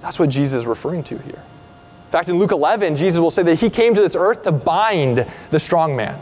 That's 0.00 0.18
what 0.18 0.30
Jesus 0.30 0.62
is 0.62 0.66
referring 0.66 1.04
to 1.04 1.18
here. 1.18 1.34
In 1.36 2.10
fact, 2.10 2.28
in 2.28 2.38
Luke 2.38 2.52
11, 2.52 2.96
Jesus 2.96 3.20
will 3.20 3.30
say 3.30 3.42
that 3.44 3.54
he 3.54 3.70
came 3.70 3.94
to 3.94 4.00
this 4.00 4.16
earth 4.16 4.42
to 4.42 4.52
bind 4.52 5.24
the 5.50 5.60
strong 5.60 5.96
man, 5.96 6.20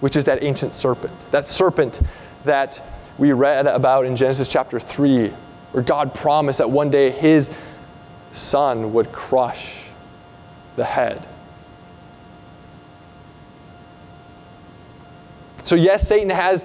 which 0.00 0.16
is 0.16 0.24
that 0.26 0.42
ancient 0.42 0.74
serpent. 0.74 1.12
That 1.30 1.46
serpent 1.46 2.00
that 2.44 2.82
we 3.18 3.32
read 3.32 3.66
about 3.66 4.06
in 4.06 4.16
Genesis 4.16 4.48
chapter 4.48 4.78
3, 4.78 5.28
where 5.72 5.82
God 5.82 6.14
promised 6.14 6.58
that 6.58 6.70
one 6.70 6.90
day 6.90 7.10
his 7.10 7.50
son 8.32 8.92
would 8.92 9.12
crush 9.12 9.84
the 10.76 10.84
head. 10.84 11.26
So, 15.64 15.74
yes, 15.74 16.08
Satan 16.08 16.30
has 16.30 16.64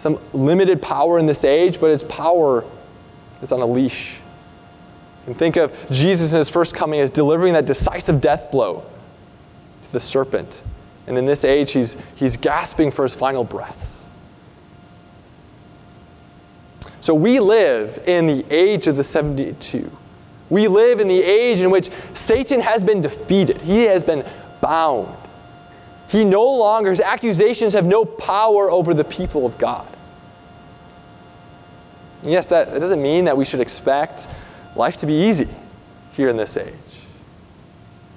some 0.00 0.18
limited 0.32 0.82
power 0.82 1.18
in 1.18 1.26
this 1.26 1.44
age, 1.44 1.78
but 1.78 1.90
its 1.90 2.02
power 2.04 2.64
is 3.42 3.52
on 3.52 3.60
a 3.60 3.66
leash. 3.66 4.16
And 5.26 5.36
think 5.36 5.56
of 5.56 5.72
Jesus 5.90 6.32
in 6.32 6.38
his 6.38 6.48
first 6.48 6.74
coming 6.74 7.00
as 7.00 7.10
delivering 7.10 7.52
that 7.52 7.66
decisive 7.66 8.20
death 8.20 8.50
blow 8.50 8.82
to 9.84 9.92
the 9.92 10.00
serpent. 10.00 10.62
And 11.10 11.18
in 11.18 11.26
this 11.26 11.44
age, 11.44 11.72
he's, 11.72 11.96
he's 12.14 12.36
gasping 12.36 12.92
for 12.92 13.02
his 13.02 13.16
final 13.16 13.42
breaths. 13.42 14.04
So 17.00 17.14
we 17.14 17.40
live 17.40 18.04
in 18.06 18.28
the 18.28 18.44
age 18.48 18.86
of 18.86 18.94
the 18.94 19.02
72. 19.02 19.90
We 20.50 20.68
live 20.68 21.00
in 21.00 21.08
the 21.08 21.20
age 21.20 21.58
in 21.58 21.68
which 21.68 21.90
Satan 22.14 22.60
has 22.60 22.84
been 22.84 23.00
defeated, 23.00 23.60
he 23.60 23.82
has 23.82 24.04
been 24.04 24.24
bound. 24.60 25.12
He 26.06 26.24
no 26.24 26.44
longer, 26.44 26.90
his 26.90 27.00
accusations 27.00 27.72
have 27.72 27.86
no 27.86 28.04
power 28.04 28.70
over 28.70 28.94
the 28.94 29.02
people 29.02 29.44
of 29.44 29.58
God. 29.58 29.88
yes, 32.22 32.46
that, 32.46 32.70
that 32.72 32.78
doesn't 32.78 33.02
mean 33.02 33.24
that 33.24 33.36
we 33.36 33.44
should 33.44 33.60
expect 33.60 34.28
life 34.76 34.98
to 34.98 35.06
be 35.06 35.24
easy 35.28 35.48
here 36.12 36.28
in 36.28 36.36
this 36.36 36.56
age. 36.56 36.74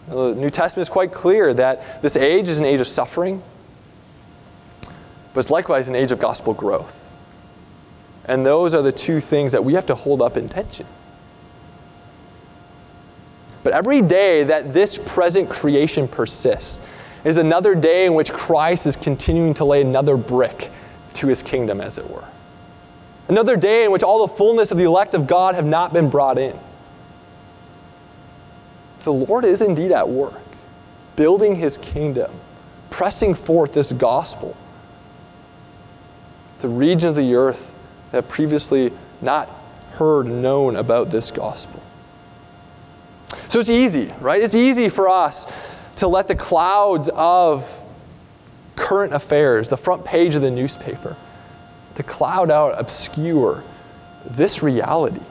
The 0.08 0.36
New 0.36 0.50
Testament 0.50 0.84
is 0.84 0.90
quite 0.90 1.12
clear 1.12 1.54
that 1.54 2.02
this 2.02 2.18
age 2.18 2.50
is 2.50 2.60
an 2.60 2.66
age 2.66 2.80
of 2.82 2.88
suffering, 2.88 3.42
but 5.34 5.40
it's 5.40 5.50
likewise 5.50 5.88
an 5.88 5.96
age 5.96 6.12
of 6.12 6.20
gospel 6.20 6.54
growth. 6.54 7.00
And 8.26 8.46
those 8.46 8.74
are 8.74 8.82
the 8.82 8.92
two 8.92 9.20
things 9.20 9.52
that 9.52 9.64
we 9.64 9.74
have 9.74 9.86
to 9.88 9.96
hold 9.96 10.22
up 10.22 10.38
in 10.38 10.48
tension. 10.48 10.86
But 13.64 13.74
every 13.74 14.02
day 14.02 14.44
that 14.44 14.74
this 14.74 14.98
present 14.98 15.50
creation 15.50 16.08
persists 16.08 16.80
is 17.24 17.38
another 17.38 17.74
day 17.76 18.06
in 18.06 18.14
which 18.14 18.32
Christ 18.34 18.86
is 18.86 18.96
continuing 18.98 19.54
to 19.56 19.66
lay 19.66 19.82
another 19.82 20.18
brick 20.18 20.70
to 21.16 21.28
his 21.28 21.42
kingdom, 21.42 21.80
as 21.80 21.98
it 21.98 22.10
were. 22.10 22.26
Another 23.30 23.56
day 23.56 23.86
in 23.86 23.92
which 23.92 24.04
all 24.04 24.28
the 24.28 24.34
fullness 24.34 24.72
of 24.72 24.78
the 24.78 24.84
elect 24.84 25.14
of 25.14 25.28
God 25.28 25.56
have 25.56 25.66
not 25.66 25.94
been 25.94 26.10
brought 26.10 26.38
in. 26.38 26.58
The 29.04 29.14
Lord 29.14 29.46
is 29.46 29.62
indeed 29.62 29.92
at 29.92 30.08
work, 30.08 30.42
building 31.16 31.56
his 31.56 31.78
kingdom, 31.78 32.32
pressing 32.90 33.34
forth 33.36 33.74
this 33.74 33.92
gospel 33.92 34.56
to 36.60 36.68
regions 36.68 37.04
of 37.04 37.16
the 37.16 37.36
earth 37.36 37.76
that 38.12 38.30
previously 38.30 38.94
not 39.22 39.50
heard, 39.94 40.26
known 40.26 40.78
about 40.78 41.10
this 41.10 41.32
gospel. 41.32 41.82
So 43.50 43.60
it's 43.60 43.70
easy, 43.70 44.12
right? 44.22 44.42
It's 44.42 44.56
easy 44.56 44.90
for 44.90 45.10
us 45.10 45.46
to 45.98 46.08
let 46.08 46.28
the 46.28 46.36
clouds 46.36 47.10
of 47.14 47.70
current 48.76 49.14
affairs, 49.14 49.70
the 49.70 49.78
front 49.78 50.06
page 50.06 50.36
of 50.36 50.42
the 50.42 50.50
newspaper, 50.50 51.16
to 51.96 52.04
cloud 52.04 52.50
out, 52.50 52.80
obscure 52.80 53.64
this 54.26 54.64
reality 54.64 55.22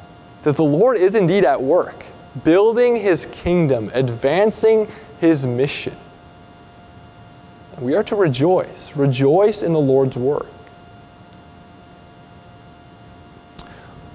that 0.45 0.57
the 0.57 0.65
Lord 0.65 0.97
is 0.97 1.15
indeed 1.15 1.45
at 1.45 1.61
work, 1.61 2.05
building 2.45 2.97
his 2.97 3.27
kingdom, 3.27 3.91
advancing 3.95 4.89
his 5.21 5.47
mission. 5.47 5.97
We 7.79 7.95
are 7.95 8.05
to 8.05 8.17
rejoice, 8.17 8.97
rejoice 8.97 9.63
in 9.63 9.73
the 9.73 9.81
Lord's 9.81 10.17
work. 10.17 10.47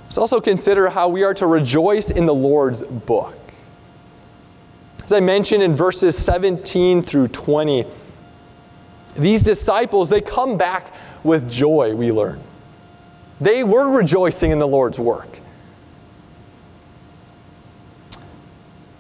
Let's 0.06 0.18
also 0.18 0.42
consider 0.42 0.90
how 0.90 1.10
we 1.10 1.24
are 1.24 1.34
to 1.36 1.46
rejoice 1.46 2.10
in 2.10 2.26
the 2.26 2.34
Lord's 2.34 2.82
book. 2.82 3.36
As 5.06 5.14
I 5.14 5.20
mentioned 5.20 5.64
in 5.64 5.76
verses 5.76 6.18
17 6.18 7.02
through 7.02 7.28
20, 7.28 7.86
these 9.16 9.44
disciples, 9.44 10.10
they 10.10 10.22
come 10.22 10.58
back 10.58 10.94
with 11.24 11.50
joy, 11.50 11.96
we 11.96 12.12
learn. 12.12 12.42
They 13.40 13.64
were 13.64 13.96
rejoicing 13.96 14.52
in 14.52 14.60
the 14.60 14.68
Lord's 14.68 15.00
work. 15.00 15.37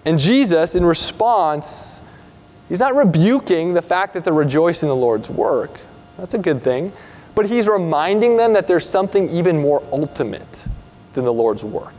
And 0.07 0.17
Jesus, 0.17 0.75
in 0.75 0.85
response, 0.85 2.01
he's 2.69 2.79
not 2.79 2.95
rebuking 2.95 3.73
the 3.73 3.81
fact 3.81 4.13
that 4.13 4.23
they're 4.23 4.33
rejoicing 4.33 4.87
in 4.87 4.95
the 4.95 4.95
Lord's 4.95 5.29
work. 5.29 5.79
That's 6.17 6.33
a 6.33 6.39
good 6.39 6.63
thing. 6.63 6.93
But 7.35 7.45
he's 7.45 7.67
reminding 7.67 8.37
them 8.37 8.53
that 8.53 8.67
there's 8.67 8.87
something 8.87 9.29
even 9.29 9.59
more 9.59 9.83
ultimate 9.91 10.65
than 11.13 11.25
the 11.25 11.33
Lord's 11.33 11.63
work 11.63 11.93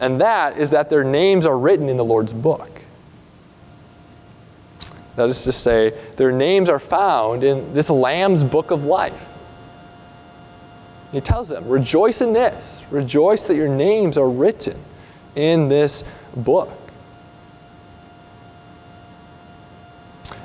and 0.00 0.20
that 0.22 0.56
is 0.56 0.70
that 0.70 0.88
their 0.88 1.04
names 1.04 1.44
are 1.46 1.56
written 1.58 1.88
in 1.88 1.98
the 1.98 2.04
Lord's 2.04 2.32
book. 2.32 2.80
That 5.16 5.28
is 5.28 5.44
to 5.44 5.52
say, 5.52 5.90
their 6.16 6.32
names 6.32 6.70
are 6.70 6.78
found 6.78 7.44
in 7.44 7.74
this 7.74 7.90
Lamb's 7.90 8.42
book 8.42 8.70
of 8.70 8.84
life. 8.84 9.26
He 11.12 11.20
tells 11.20 11.48
them, 11.48 11.68
Rejoice 11.68 12.22
in 12.22 12.32
this. 12.32 12.80
Rejoice 12.90 13.42
that 13.44 13.56
your 13.56 13.68
names 13.68 14.16
are 14.16 14.30
written 14.30 14.78
in 15.36 15.68
this 15.68 16.02
book. 16.36 16.70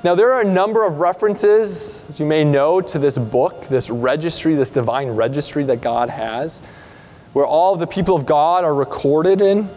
Now, 0.04 0.15
there 0.15 0.32
are 0.34 0.41
a 0.41 0.45
number 0.45 0.86
of 0.86 1.00
references, 1.00 2.02
as 2.10 2.19
you 2.19 2.26
may 2.26 2.43
know, 2.43 2.80
to 2.80 3.00
this 3.00 3.17
book, 3.17 3.67
this 3.67 3.89
registry, 3.89 4.54
this 4.54 4.69
divine 4.69 5.10
registry 5.10 5.63
that 5.65 5.82
God 5.82 6.10
has 6.10 6.62
where 7.36 7.45
all 7.45 7.76
the 7.76 7.86
people 7.86 8.15
of 8.15 8.26
God 8.26 8.63
are 8.63 8.74
recorded 8.74 9.41
in. 9.41 9.69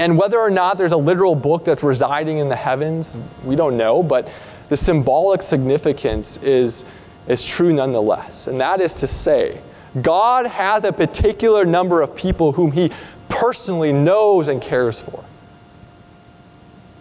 And 0.00 0.18
whether 0.18 0.40
or 0.40 0.50
not 0.50 0.76
there's 0.76 0.90
a 0.90 0.96
literal 0.96 1.36
book 1.36 1.64
that's 1.64 1.84
residing 1.84 2.38
in 2.38 2.48
the 2.48 2.56
heavens, 2.56 3.16
we 3.44 3.54
don't 3.54 3.76
know, 3.76 4.02
but 4.02 4.28
the 4.68 4.76
symbolic 4.76 5.40
significance 5.40 6.36
is, 6.38 6.84
is 7.28 7.44
true 7.44 7.72
nonetheless. 7.72 8.48
And 8.48 8.60
that 8.60 8.80
is 8.80 8.92
to 8.94 9.06
say, 9.06 9.60
God 10.02 10.46
has 10.46 10.82
a 10.82 10.90
particular 10.90 11.64
number 11.64 12.02
of 12.02 12.16
people 12.16 12.50
whom 12.50 12.72
He 12.72 12.90
personally 13.28 13.92
knows 13.92 14.48
and 14.48 14.60
cares 14.60 15.00
for. 15.00 15.24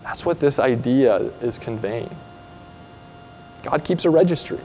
That's 0.04 0.26
what 0.26 0.40
this 0.40 0.60
idea 0.60 1.18
is 1.42 1.58
conveying. 1.58 2.16
God 3.64 3.84
keeps 3.84 4.06
a 4.06 4.10
registry. 4.10 4.60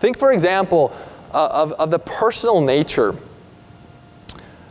Think, 0.00 0.18
for 0.18 0.32
example, 0.32 0.92
uh, 1.32 1.46
of, 1.46 1.72
of 1.72 1.90
the 1.90 1.98
personal 1.98 2.60
nature 2.60 3.14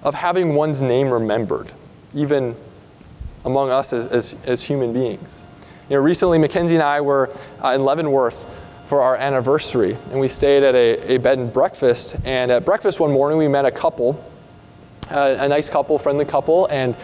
of 0.04 0.14
having 0.14 0.56
one's 0.56 0.82
name 0.82 1.10
remembered, 1.10 1.72
even 2.14 2.56
among 3.46 3.70
us 3.70 3.94
as, 3.94 4.08
as, 4.08 4.36
as 4.46 4.62
human 4.62 4.94
beings. 4.94 5.40
You 5.90 5.96
know, 5.96 6.02
recently, 6.02 6.38
Mackenzie 6.38 6.76
and 6.76 6.84
I 6.84 7.02
were 7.02 7.30
uh, 7.64 7.70
in 7.70 7.84
Leavenworth 7.84 8.46
for 8.88 9.02
our 9.02 9.16
anniversary, 9.16 9.98
and 10.12 10.20
we 10.20 10.28
stayed 10.28 10.64
at 10.64 10.76
a, 10.76 11.14
a 11.14 11.18
bed 11.18 11.38
and 11.40 11.52
breakfast. 11.52 12.16
And 12.26 12.52
at 12.52 12.66
breakfast 12.66 13.00
one 13.00 13.12
morning, 13.12 13.38
we 13.38 13.48
met 13.48 13.66
a 13.66 13.72
couple, 13.72 14.24
uh, 15.12 15.38
a 15.40 15.48
nice 15.48 15.70
couple, 15.70 15.98
friendly 15.98 16.26
couple, 16.26 16.68
and 16.68 16.96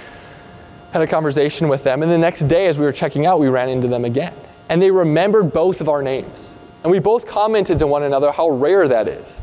had 0.91 1.01
a 1.01 1.07
conversation 1.07 1.67
with 1.67 1.83
them. 1.83 2.03
And 2.03 2.11
the 2.11 2.17
next 2.17 2.41
day, 2.47 2.67
as 2.67 2.77
we 2.77 2.85
were 2.85 2.91
checking 2.91 3.25
out, 3.25 3.39
we 3.39 3.47
ran 3.47 3.69
into 3.69 3.87
them 3.87 4.05
again. 4.05 4.33
And 4.69 4.81
they 4.81 4.91
remembered 4.91 5.51
both 5.51 5.81
of 5.81 5.89
our 5.89 6.01
names. 6.01 6.47
And 6.83 6.91
we 6.91 6.99
both 6.99 7.25
commented 7.25 7.79
to 7.79 7.87
one 7.87 8.03
another 8.03 8.31
how 8.31 8.49
rare 8.49 8.87
that 8.87 9.07
is 9.07 9.41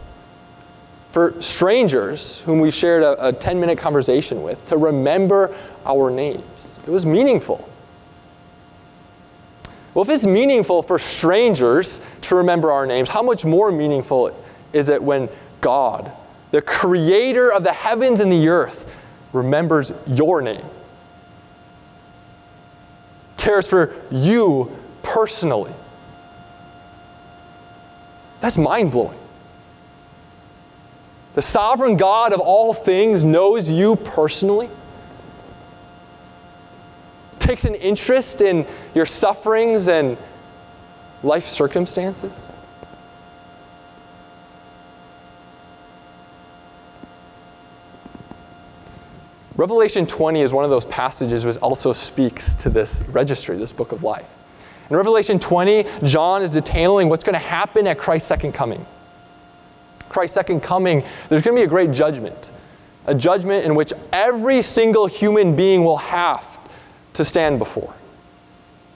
for 1.13 1.35
strangers 1.41 2.41
whom 2.41 2.61
we 2.61 2.71
shared 2.71 3.03
a, 3.03 3.29
a 3.29 3.33
10 3.33 3.59
minute 3.59 3.79
conversation 3.79 4.43
with 4.43 4.65
to 4.69 4.77
remember 4.77 5.55
our 5.85 6.11
names. 6.11 6.79
It 6.87 6.91
was 6.91 7.05
meaningful. 7.05 7.69
Well, 9.93 10.03
if 10.03 10.09
it's 10.09 10.25
meaningful 10.25 10.83
for 10.83 10.99
strangers 11.01 11.99
to 12.23 12.37
remember 12.37 12.71
our 12.71 12.87
names, 12.87 13.09
how 13.09 13.23
much 13.23 13.45
more 13.45 13.73
meaningful 13.73 14.35
is 14.73 14.89
it 14.89 15.03
when 15.03 15.29
God, 15.61 16.13
the 16.51 16.63
creator 16.63 17.53
of 17.53 17.65
the 17.65 17.73
heavens 17.73 18.21
and 18.21 18.31
the 18.31 18.49
earth, 18.49 18.91
remembers 19.33 19.93
your 20.07 20.43
name? 20.43 20.65
Cares 23.37 23.67
for 23.67 23.95
you 24.11 24.71
personally. 25.03 25.73
That's 28.41 28.59
mind 28.59 28.93
blowing. 28.93 29.19
The 31.35 31.43
sovereign 31.43 31.97
God 31.97 32.33
of 32.33 32.41
all 32.41 32.75
things 32.75 33.23
knows 33.23 33.71
you 33.71 33.97
personally, 33.97 34.69
takes 37.39 37.65
an 37.65 37.75
interest 37.77 38.41
in 38.41 38.67
your 38.95 39.07
sufferings 39.07 39.89
and 39.89 40.17
life 41.23 41.47
circumstances. 41.47 42.33
Revelation 49.61 50.07
20 50.07 50.41
is 50.41 50.55
one 50.55 50.65
of 50.65 50.71
those 50.71 50.87
passages 50.87 51.45
which 51.45 51.59
also 51.59 51.93
speaks 51.93 52.55
to 52.55 52.71
this 52.71 53.03
registry, 53.09 53.59
this 53.59 53.75
book 53.75 53.93
of 53.93 54.03
life. 54.03 54.25
In 54.89 54.97
Revelation 54.97 55.39
20, 55.39 55.85
John 56.03 56.41
is 56.41 56.55
detailing 56.55 57.11
what's 57.11 57.23
going 57.23 57.35
to 57.35 57.39
happen 57.39 57.87
at 57.87 57.99
Christ's 57.99 58.27
second 58.27 58.53
coming. 58.53 58.87
Christ's 60.09 60.35
second 60.35 60.63
coming, 60.63 61.05
there's 61.29 61.43
going 61.43 61.55
to 61.55 61.61
be 61.61 61.67
a 61.67 61.69
great 61.69 61.91
judgment. 61.91 62.51
A 63.05 63.15
judgment 63.15 63.67
in 63.67 63.75
which 63.75 63.93
every 64.15 64.63
single 64.63 65.07
human 65.07 65.55
being 65.55 65.85
will 65.85 65.99
have 65.99 66.59
to 67.13 67.23
stand 67.23 67.59
before. 67.59 67.93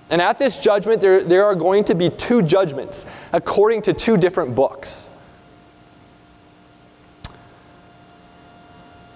And 0.08 0.22
at 0.22 0.38
this 0.38 0.56
judgment, 0.56 0.98
there, 0.98 1.22
there 1.22 1.44
are 1.44 1.54
going 1.54 1.84
to 1.84 1.94
be 1.94 2.08
two 2.08 2.40
judgments 2.40 3.04
according 3.34 3.82
to 3.82 3.92
two 3.92 4.16
different 4.16 4.54
books. 4.54 5.10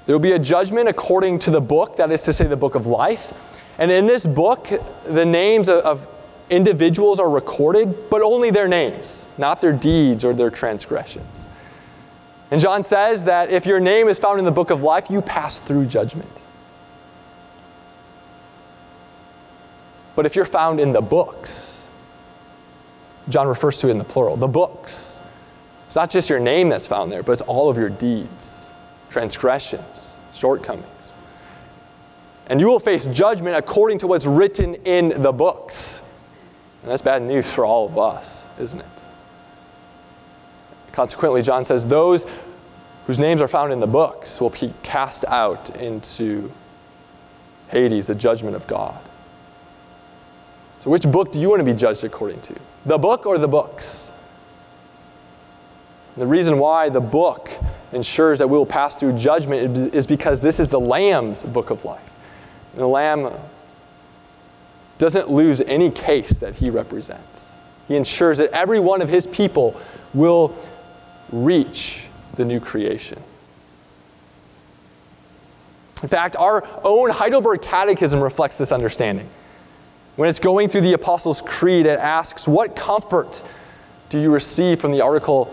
There 0.09 0.15
will 0.15 0.21
be 0.21 0.33
a 0.33 0.39
judgment 0.39 0.89
according 0.89 1.41
to 1.41 1.51
the 1.51 1.61
book, 1.61 1.97
that 1.97 2.11
is 2.11 2.23
to 2.23 2.33
say, 2.33 2.47
the 2.47 2.57
book 2.57 2.75
of 2.75 2.87
life. 2.87 3.35
And 3.77 3.91
in 3.91 4.07
this 4.07 4.25
book, 4.25 4.71
the 5.05 5.27
names 5.27 5.69
of, 5.69 6.09
individuals 6.49 7.21
are 7.21 7.29
recorded, 7.29 8.09
but 8.09 8.23
only 8.23 8.51
their 8.51 8.69
names, 8.69 9.27
not 9.37 9.61
their 9.61 9.75
deeds 9.75 10.25
or 10.25 10.33
their 10.33 10.49
transgressions. 10.49 11.45
And 12.51 12.59
John 12.59 12.85
says 12.85 13.25
that 13.25 13.51
if 13.51 13.67
your 13.67 13.81
name 13.81 14.09
is 14.09 14.19
found 14.19 14.39
in 14.39 14.47
the 14.47 14.51
book 14.51 14.71
of 14.71 14.83
life, 14.83 15.11
you 15.11 15.21
pass 15.21 15.61
through 15.61 15.85
judgment. 15.85 16.31
But 20.17 20.25
if 20.25 20.35
you're 20.35 20.47
found 20.47 20.81
in 20.81 20.93
the 20.93 21.03
books, 21.03 21.87
John 23.29 23.47
refers 23.47 23.77
to 23.81 23.89
it 23.89 23.91
in 23.91 23.99
the 23.99 24.05
plural, 24.05 24.39
the 24.39 24.49
books. 24.49 25.21
It's 25.87 25.97
not 25.97 26.09
just 26.09 26.31
your 26.31 26.41
name 26.41 26.71
that's 26.71 26.87
found 26.87 27.13
there, 27.13 27.23
but 27.23 27.33
it's 27.33 27.43
all 27.43 27.69
of 27.69 27.77
your 27.77 27.91
deeds, 27.91 28.48
transgressions, 29.11 30.11
shortcomings. 30.33 31.13
And 32.49 32.61
you 32.61 32.69
will 32.69 32.81
face 32.81 33.07
judgment 33.07 33.57
according 33.57 33.99
to 34.01 34.07
what's 34.07 34.27
written 34.27 34.75
in 34.87 35.23
the 35.23 35.33
books. 35.33 36.01
And 36.83 36.91
that's 36.91 37.03
bad 37.03 37.23
news 37.23 37.53
for 37.53 37.65
all 37.65 37.87
of 37.87 37.99
us, 37.99 38.43
isn't 38.59 38.81
it? 38.81 38.87
Consequently, 40.93 41.43
John 41.43 41.65
says, 41.65 41.87
those 41.87 42.27
whose 43.07 43.19
names 43.19 43.41
are 43.41 43.49
found 43.49 43.73
in 43.73 43.81
the 43.81 43.87
books 43.87 44.41
will 44.41 44.51
be 44.51 44.73
cast 44.83 45.25
out 45.27 45.71
into 45.77 46.51
Hades, 47.69 48.07
the 48.07 48.15
judgment 48.15 48.57
of 48.57 48.67
God. 48.67 48.99
So, 50.83 50.91
which 50.91 51.03
book 51.03 51.33
do 51.33 51.41
you 51.41 51.51
want 51.51 51.61
to 51.61 51.65
be 51.65 51.75
judged 51.75 52.05
according 52.05 52.41
to? 52.43 52.55
The 52.87 52.99
book 52.99 53.27
or 53.27 53.39
the 53.39 53.49
books? 53.49 54.11
The 56.17 56.27
reason 56.27 56.59
why 56.59 56.89
the 56.89 57.01
book 57.01 57.51
ensures 57.93 58.39
that 58.39 58.49
we 58.49 58.57
will 58.57 58.67
pass 58.67 58.95
through 58.95 59.19
judgment 59.19 59.95
is 59.95 60.07
because 60.07 60.41
this 60.41 60.61
is 60.61 60.69
the 60.69 60.81
Lamb's 60.81 61.45
book 61.45 61.71
of 61.71 61.85
life. 61.85 62.11
And 62.73 62.83
the 62.83 62.87
Lamb 62.87 63.33
doesn't 64.99 65.31
lose 65.31 65.61
any 65.63 65.91
case 65.91 66.39
that 66.39 66.55
he 66.55 66.71
represents. 66.71 67.49
He 67.87 67.97
ensures 67.97 68.39
that 68.39 68.51
every 68.51 68.81
one 68.81 69.01
of 69.01 69.09
his 69.09 69.27
people 69.27 69.81
will 70.13 70.55
reach 71.33 72.05
the 72.35 72.45
new 72.45 72.61
creation. 72.61 73.23
In 76.03 76.09
fact, 76.09 76.37
our 76.37 76.67
own 76.85 77.11
Heidelberg 77.11 77.63
Catechism 77.63 78.23
reflects 78.23 78.59
this 78.59 78.71
understanding. 78.71 79.29
When 80.17 80.29
it's 80.29 80.39
going 80.39 80.69
through 80.69 80.83
the 80.83 80.93
Apostles' 80.93 81.43
Creed, 81.43 81.87
it 81.87 81.99
asks, 81.99 82.47
What 82.47 82.77
comfort 82.77 83.43
do 84.11 84.21
you 84.21 84.33
receive 84.33 84.81
from 84.81 84.93
the 84.93 85.01
article? 85.01 85.53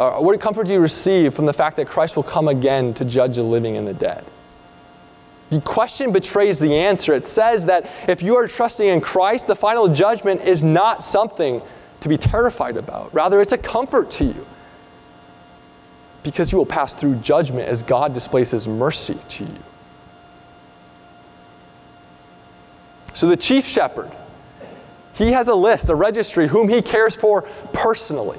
Uh, 0.00 0.18
what 0.18 0.40
comfort 0.40 0.66
do 0.66 0.72
you 0.72 0.80
receive 0.80 1.34
from 1.34 1.44
the 1.44 1.52
fact 1.52 1.76
that 1.76 1.86
Christ 1.86 2.16
will 2.16 2.22
come 2.22 2.48
again 2.48 2.94
to 2.94 3.04
judge 3.04 3.36
the 3.36 3.42
living 3.42 3.76
and 3.76 3.86
the 3.86 3.92
dead? 3.92 4.24
The 5.50 5.60
question 5.60 6.10
betrays 6.10 6.58
the 6.58 6.74
answer. 6.74 7.12
It 7.12 7.26
says 7.26 7.66
that 7.66 7.90
if 8.08 8.22
you 8.22 8.34
are 8.36 8.48
trusting 8.48 8.88
in 8.88 9.02
Christ, 9.02 9.46
the 9.46 9.54
final 9.54 9.88
judgment 9.88 10.40
is 10.40 10.64
not 10.64 11.04
something 11.04 11.60
to 12.00 12.08
be 12.08 12.16
terrified 12.16 12.78
about. 12.78 13.12
Rather, 13.12 13.42
it's 13.42 13.52
a 13.52 13.58
comfort 13.58 14.10
to 14.12 14.24
you 14.24 14.46
because 16.22 16.50
you 16.50 16.56
will 16.56 16.64
pass 16.64 16.94
through 16.94 17.16
judgment 17.16 17.68
as 17.68 17.82
God 17.82 18.14
displays 18.14 18.50
his 18.52 18.66
mercy 18.66 19.18
to 19.28 19.44
you. 19.44 19.58
So, 23.12 23.26
the 23.26 23.36
chief 23.36 23.66
shepherd, 23.66 24.10
he 25.12 25.32
has 25.32 25.48
a 25.48 25.54
list, 25.54 25.90
a 25.90 25.94
registry, 25.94 26.48
whom 26.48 26.70
he 26.70 26.80
cares 26.80 27.14
for 27.14 27.42
personally. 27.74 28.38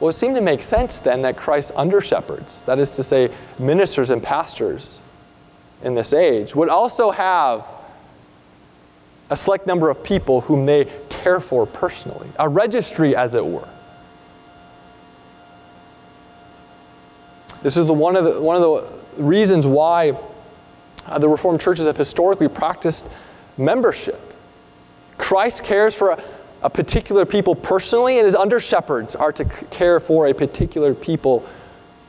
Well, 0.00 0.08
it 0.08 0.14
seemed 0.14 0.34
to 0.36 0.40
make 0.40 0.62
sense 0.62 0.98
then 0.98 1.22
that 1.22 1.36
Christ's 1.36 1.72
under 1.76 2.00
shepherds, 2.00 2.62
that 2.62 2.78
is 2.78 2.90
to 2.92 3.02
say, 3.02 3.30
ministers 3.58 4.08
and 4.08 4.22
pastors 4.22 4.98
in 5.82 5.94
this 5.94 6.14
age, 6.14 6.56
would 6.56 6.70
also 6.70 7.10
have 7.10 7.66
a 9.28 9.36
select 9.36 9.66
number 9.66 9.90
of 9.90 10.02
people 10.02 10.40
whom 10.40 10.64
they 10.64 10.88
care 11.10 11.38
for 11.38 11.66
personally, 11.66 12.28
a 12.38 12.48
registry, 12.48 13.14
as 13.14 13.34
it 13.34 13.44
were. 13.44 13.68
This 17.62 17.76
is 17.76 17.86
the, 17.86 17.92
one, 17.92 18.16
of 18.16 18.24
the, 18.24 18.40
one 18.40 18.56
of 18.56 18.62
the 18.62 19.22
reasons 19.22 19.66
why 19.66 20.16
uh, 21.06 21.18
the 21.18 21.28
Reformed 21.28 21.60
churches 21.60 21.84
have 21.84 21.96
historically 21.98 22.48
practiced 22.48 23.06
membership. 23.58 24.18
Christ 25.18 25.62
cares 25.62 25.94
for 25.94 26.12
a, 26.12 26.24
a 26.62 26.70
particular 26.70 27.24
people 27.24 27.54
personally, 27.54 28.18
and 28.18 28.24
his 28.26 28.34
under 28.34 28.60
shepherds 28.60 29.14
are 29.14 29.32
to 29.32 29.44
care 29.44 30.00
for 30.00 30.26
a 30.28 30.34
particular 30.34 30.94
people 30.94 31.46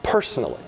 personally. 0.04 0.60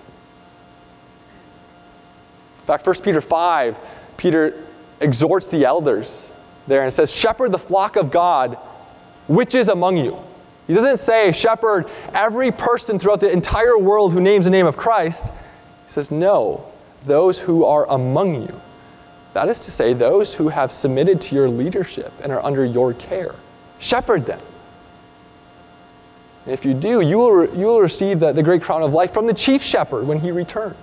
In 2.59 2.65
fact, 2.65 2.85
1 2.85 3.01
Peter 3.01 3.19
5, 3.19 3.77
Peter 4.15 4.63
exhorts 5.01 5.47
the 5.47 5.65
elders 5.65 6.31
there 6.67 6.83
and 6.83 6.93
says, 6.93 7.11
Shepherd 7.11 7.51
the 7.51 7.59
flock 7.59 7.97
of 7.97 8.09
God 8.09 8.57
which 9.27 9.55
is 9.55 9.67
among 9.67 9.97
you. 9.97 10.17
He 10.67 10.73
doesn't 10.73 10.97
say, 10.97 11.31
Shepherd 11.31 11.89
every 12.13 12.51
person 12.51 12.99
throughout 12.99 13.19
the 13.19 13.31
entire 13.31 13.77
world 13.77 14.13
who 14.13 14.21
names 14.21 14.45
the 14.45 14.51
name 14.51 14.65
of 14.65 14.77
Christ. 14.77 15.25
He 15.25 15.91
says, 15.91 16.09
No, 16.09 16.65
those 17.05 17.39
who 17.39 17.65
are 17.65 17.89
among 17.89 18.41
you. 18.41 18.61
That 19.33 19.49
is 19.49 19.59
to 19.61 19.71
say, 19.71 19.93
those 19.93 20.33
who 20.33 20.47
have 20.49 20.71
submitted 20.71 21.19
to 21.21 21.35
your 21.35 21.49
leadership 21.49 22.13
and 22.21 22.31
are 22.31 22.43
under 22.45 22.63
your 22.63 22.93
care. 22.93 23.33
Shepherd 23.83 24.25
them. 24.25 24.39
If 26.47 26.63
you 26.63 26.73
do, 26.73 27.01
you 27.01 27.17
will, 27.17 27.53
you 27.53 27.65
will 27.65 27.81
receive 27.81 28.19
the, 28.19 28.31
the 28.31 28.41
great 28.41 28.61
crown 28.61 28.81
of 28.81 28.93
life 28.93 29.13
from 29.13 29.27
the 29.27 29.33
chief 29.33 29.61
shepherd 29.61 30.07
when 30.07 30.19
he 30.19 30.31
returns. 30.31 30.77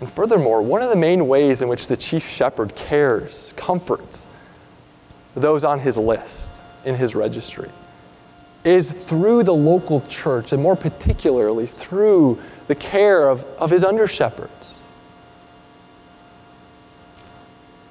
And 0.00 0.10
furthermore, 0.10 0.62
one 0.62 0.80
of 0.80 0.88
the 0.88 0.96
main 0.96 1.28
ways 1.28 1.60
in 1.60 1.68
which 1.68 1.88
the 1.88 1.96
chief 1.96 2.26
shepherd 2.26 2.74
cares, 2.74 3.52
comforts 3.56 4.26
those 5.34 5.62
on 5.62 5.78
his 5.78 5.98
list, 5.98 6.48
in 6.86 6.94
his 6.94 7.14
registry, 7.14 7.70
is 8.64 8.90
through 8.90 9.42
the 9.42 9.54
local 9.54 10.00
church, 10.08 10.52
and 10.52 10.62
more 10.62 10.76
particularly 10.76 11.66
through 11.66 12.40
the 12.66 12.74
care 12.74 13.28
of, 13.28 13.44
of 13.58 13.70
his 13.70 13.84
under 13.84 14.08
shepherds. 14.08 14.57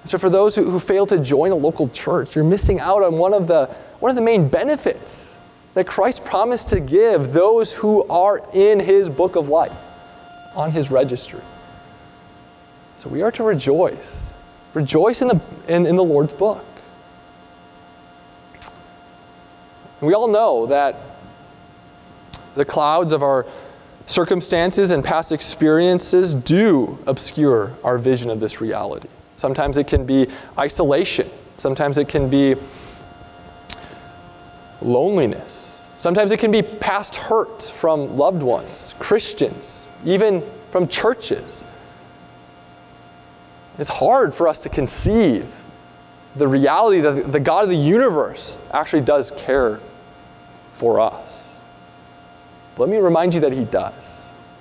So, 0.08 0.18
for 0.18 0.30
those 0.30 0.56
who, 0.56 0.72
who 0.72 0.80
fail 0.80 1.06
to 1.08 1.20
join 1.20 1.52
a 1.52 1.56
local 1.56 1.90
church, 1.90 2.34
you're 2.34 2.46
missing 2.46 2.80
out 2.80 3.04
on 3.04 3.18
one 3.18 3.34
of, 3.34 3.46
the, 3.46 3.66
one 4.00 4.10
of 4.10 4.16
the 4.16 4.22
main 4.22 4.48
benefits 4.48 5.36
that 5.74 5.86
Christ 5.86 6.24
promised 6.24 6.70
to 6.70 6.80
give 6.80 7.34
those 7.34 7.74
who 7.74 8.08
are 8.08 8.42
in 8.54 8.80
his 8.80 9.10
book 9.10 9.36
of 9.36 9.50
life, 9.50 9.76
on 10.56 10.72
his 10.72 10.90
registry. 10.90 11.42
So, 12.98 13.10
we 13.10 13.22
are 13.22 13.34
to 13.34 13.44
rejoice. 13.44 14.18
Rejoice 14.74 15.22
in 15.22 15.28
the, 15.28 15.42
in, 15.68 15.86
in 15.86 15.98
the 15.98 16.06
Lord's 16.06 16.32
book. 16.32 16.64
We 20.00 20.14
all 20.14 20.30
know 20.30 20.68
that 20.68 20.96
the 22.56 22.64
clouds 22.64 23.12
of 23.12 23.24
our 23.24 23.46
circumstances 24.06 24.92
and 24.92 25.04
past 25.04 25.34
experiences 25.34 26.34
do 26.34 26.98
obscure 27.08 27.74
our 27.84 27.98
vision 27.98 28.30
of 28.30 28.40
this 28.40 28.62
reality. 28.62 29.10
Sometimes 29.38 29.78
it 29.78 29.88
can 29.88 30.06
be 30.06 30.28
isolation, 30.58 31.30
sometimes 31.58 31.98
it 31.98 32.08
can 32.08 32.28
be 32.30 32.56
loneliness, 34.82 35.72
sometimes 36.00 36.32
it 36.32 36.40
can 36.40 36.52
be 36.52 36.62
past 36.62 37.16
hurt 37.16 37.64
from 37.64 38.18
loved 38.18 38.42
ones, 38.42 38.96
Christians, 39.00 39.86
even 40.04 40.44
from 40.72 40.88
churches. 40.88 41.64
It's 43.78 43.90
hard 43.90 44.34
for 44.34 44.48
us 44.48 44.62
to 44.62 44.70
conceive 44.70 45.46
the 46.36 46.48
reality 46.48 47.02
that 47.02 47.32
the 47.32 47.40
God 47.40 47.64
of 47.64 47.70
the 47.70 47.76
universe 47.76 48.56
actually 48.72 49.04
does 49.04 49.32
care 49.38 49.80
for 50.74 51.00
us. 51.00 51.44
Let 52.78 52.90
me 52.90 52.98
remind 52.98 53.34
you 53.34 53.40
that 53.42 53.52
He 53.52 53.66
does. 53.66 54.20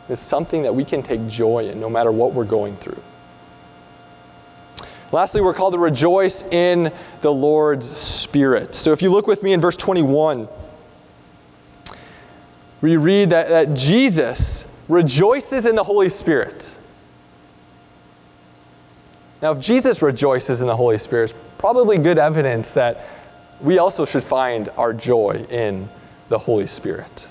It's 0.08 0.20
something 0.22 0.62
that 0.62 0.74
we 0.74 0.84
can 0.84 1.02
take 1.02 1.26
joy 1.28 1.68
in 1.68 1.80
no 1.80 1.90
matter 1.90 2.12
what 2.12 2.32
we're 2.32 2.44
going 2.44 2.76
through. 2.76 3.02
Lastly, 5.12 5.40
we're 5.40 5.54
called 5.54 5.74
to 5.74 5.78
rejoice 5.78 6.42
in 6.42 6.92
the 7.20 7.32
Lord's 7.32 7.88
Spirit. 7.88 8.74
So 8.74 8.92
if 8.92 9.02
you 9.02 9.10
look 9.10 9.26
with 9.26 9.42
me 9.42 9.52
in 9.52 9.60
verse 9.60 9.76
21, 9.76 10.48
we 12.80 12.96
read 12.96 13.30
that, 13.30 13.48
that 13.48 13.74
Jesus 13.74 14.64
rejoices 14.88 15.66
in 15.66 15.74
the 15.74 15.84
Holy 15.84 16.08
Spirit. 16.08 16.74
Now, 19.42 19.52
if 19.52 19.60
Jesus 19.60 20.02
rejoices 20.02 20.60
in 20.60 20.66
the 20.66 20.76
Holy 20.76 20.98
Spirit, 20.98 21.30
it's 21.30 21.40
probably 21.58 21.98
good 21.98 22.18
evidence 22.18 22.72
that 22.72 23.06
we 23.60 23.78
also 23.78 24.04
should 24.04 24.24
find 24.24 24.68
our 24.76 24.92
joy 24.92 25.46
in 25.50 25.88
the 26.28 26.38
Holy 26.38 26.66
Spirit. 26.66 27.28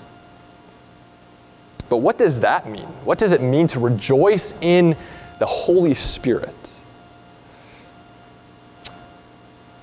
But 1.88 1.98
what 1.98 2.18
does 2.18 2.40
that 2.40 2.68
mean? 2.68 2.86
What 3.04 3.18
does 3.18 3.32
it 3.32 3.42
mean 3.42 3.68
to 3.68 3.80
rejoice 3.80 4.54
in 4.60 4.96
the 5.38 5.46
Holy 5.46 5.94
Spirit? 5.94 6.54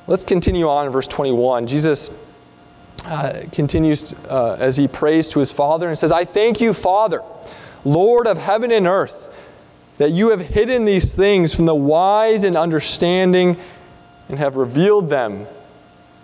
Let's 0.05 0.23
continue 0.23 0.67
on 0.67 0.85
in 0.85 0.91
verse 0.91 1.07
21. 1.07 1.67
Jesus 1.67 2.11
uh, 3.05 3.43
continues 3.51 4.13
uh, 4.29 4.57
as 4.59 4.75
he 4.75 4.87
prays 4.87 5.29
to 5.29 5.39
his 5.39 5.51
Father 5.51 5.87
and 5.87 5.97
says, 5.97 6.11
I 6.11 6.25
thank 6.25 6.59
you, 6.59 6.73
Father, 6.73 7.21
Lord 7.85 8.27
of 8.27 8.37
heaven 8.37 8.71
and 8.71 8.87
earth, 8.87 9.33
that 9.97 10.11
you 10.11 10.29
have 10.31 10.41
hidden 10.41 10.85
these 10.85 11.13
things 11.13 11.53
from 11.53 11.65
the 11.65 11.75
wise 11.75 12.43
and 12.43 12.57
understanding 12.57 13.57
and 14.29 14.37
have 14.37 14.55
revealed 14.55 15.09
them 15.09 15.45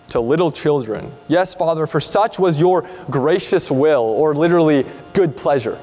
to 0.10 0.20
little 0.20 0.52
children. 0.52 1.12
Yes, 1.28 1.56
Father, 1.56 1.88
for 1.88 2.02
such 2.02 2.40
was 2.40 2.60
your 2.60 2.90
gracious 3.10 3.70
will, 3.70 4.04
or 4.04 4.34
literally, 4.34 4.86
good 5.14 5.38
pleasure. 5.38 5.78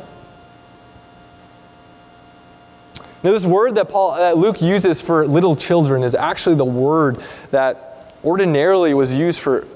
Now, 3.23 3.33
this 3.33 3.47
word 3.47 3.75
that 3.77 3.89
Paul, 3.89 4.17
that 4.17 4.37
Luke 4.37 4.61
uses 4.61 5.01
for 5.01 5.27
little 5.27 5.57
children 5.57 6.03
is 6.03 6.15
actually 6.15 6.57
the 6.57 6.65
word 6.65 7.21
that 7.51 8.13
ordinarily 8.25 8.95
was 8.95 9.13
used 9.13 9.41
for 9.41 9.67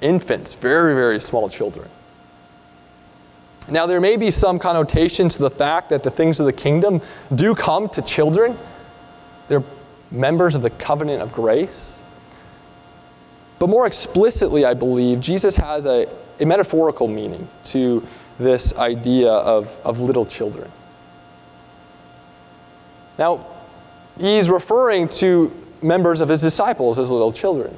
infants, 0.00 0.54
very, 0.54 0.94
very 0.94 1.20
small 1.20 1.48
children. 1.48 1.88
Now, 3.68 3.86
there 3.86 4.00
may 4.00 4.16
be 4.16 4.30
some 4.30 4.58
connotation 4.58 5.28
to 5.30 5.38
the 5.38 5.50
fact 5.50 5.90
that 5.90 6.02
the 6.02 6.10
things 6.10 6.40
of 6.40 6.46
the 6.46 6.52
kingdom 6.52 7.00
do 7.34 7.54
come 7.54 7.88
to 7.90 8.02
children. 8.02 8.56
They're 9.48 9.62
members 10.10 10.54
of 10.54 10.62
the 10.62 10.70
covenant 10.70 11.22
of 11.22 11.32
grace. 11.32 11.96
But 13.58 13.68
more 13.68 13.86
explicitly, 13.86 14.64
I 14.64 14.74
believe, 14.74 15.20
Jesus 15.20 15.54
has 15.56 15.86
a, 15.86 16.08
a 16.40 16.44
metaphorical 16.44 17.06
meaning 17.06 17.48
to 17.66 18.06
this 18.38 18.74
idea 18.74 19.30
of, 19.30 19.74
of 19.84 20.00
little 20.00 20.26
children. 20.26 20.70
Now, 23.18 23.46
he's 24.18 24.50
referring 24.50 25.08
to 25.08 25.52
members 25.82 26.20
of 26.20 26.28
his 26.28 26.40
disciples 26.40 26.98
as 26.98 27.10
little 27.10 27.32
children. 27.32 27.74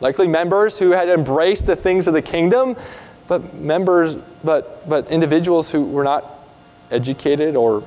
Likely 0.00 0.26
members 0.26 0.78
who 0.78 0.90
had 0.90 1.08
embraced 1.08 1.66
the 1.66 1.76
things 1.76 2.06
of 2.06 2.14
the 2.14 2.22
kingdom, 2.22 2.76
but 3.28 3.54
members, 3.54 4.16
but, 4.42 4.88
but 4.88 5.10
individuals 5.10 5.70
who 5.70 5.84
were 5.84 6.04
not 6.04 6.24
educated 6.90 7.54
or 7.54 7.82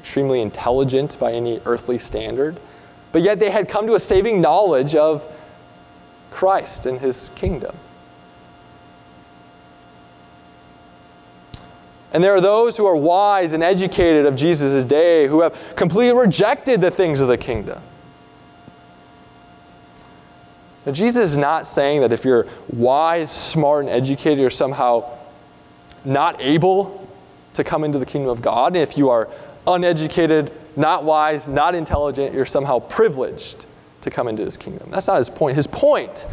extremely 0.00 0.40
intelligent 0.40 1.18
by 1.18 1.32
any 1.32 1.60
earthly 1.66 1.98
standard, 1.98 2.58
but 3.12 3.22
yet 3.22 3.38
they 3.38 3.50
had 3.50 3.68
come 3.68 3.86
to 3.86 3.94
a 3.94 4.00
saving 4.00 4.40
knowledge 4.40 4.94
of 4.94 5.22
Christ 6.30 6.86
and 6.86 6.98
his 6.98 7.30
kingdom. 7.34 7.76
And 12.12 12.22
there 12.22 12.34
are 12.34 12.40
those 12.40 12.76
who 12.76 12.86
are 12.86 12.94
wise 12.94 13.52
and 13.52 13.62
educated 13.62 14.26
of 14.26 14.36
Jesus' 14.36 14.84
day 14.84 15.26
who 15.26 15.40
have 15.40 15.56
completely 15.76 16.18
rejected 16.18 16.80
the 16.80 16.90
things 16.90 17.20
of 17.20 17.28
the 17.28 17.38
kingdom. 17.38 17.80
Now, 20.84 20.92
Jesus 20.92 21.30
is 21.30 21.36
not 21.36 21.66
saying 21.66 22.00
that 22.00 22.12
if 22.12 22.24
you're 22.24 22.46
wise, 22.72 23.30
smart, 23.30 23.86
and 23.86 23.94
educated, 23.94 24.38
you're 24.38 24.50
somehow 24.50 25.08
not 26.04 26.40
able 26.40 27.08
to 27.54 27.64
come 27.64 27.84
into 27.84 27.98
the 27.98 28.06
kingdom 28.06 28.30
of 28.30 28.42
God. 28.42 28.76
If 28.76 28.98
you 28.98 29.08
are 29.08 29.28
uneducated, 29.66 30.52
not 30.76 31.04
wise, 31.04 31.48
not 31.48 31.74
intelligent, 31.74 32.34
you're 32.34 32.46
somehow 32.46 32.80
privileged 32.80 33.66
to 34.02 34.10
come 34.10 34.26
into 34.26 34.44
his 34.44 34.56
kingdom. 34.56 34.90
That's 34.90 35.06
not 35.06 35.18
his 35.18 35.30
point. 35.30 35.56
His 35.56 35.68
point 35.68 36.26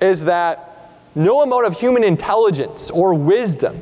is 0.00 0.24
that 0.24 0.92
no 1.14 1.42
amount 1.42 1.66
of 1.66 1.78
human 1.78 2.04
intelligence 2.04 2.90
or 2.90 3.14
wisdom 3.14 3.80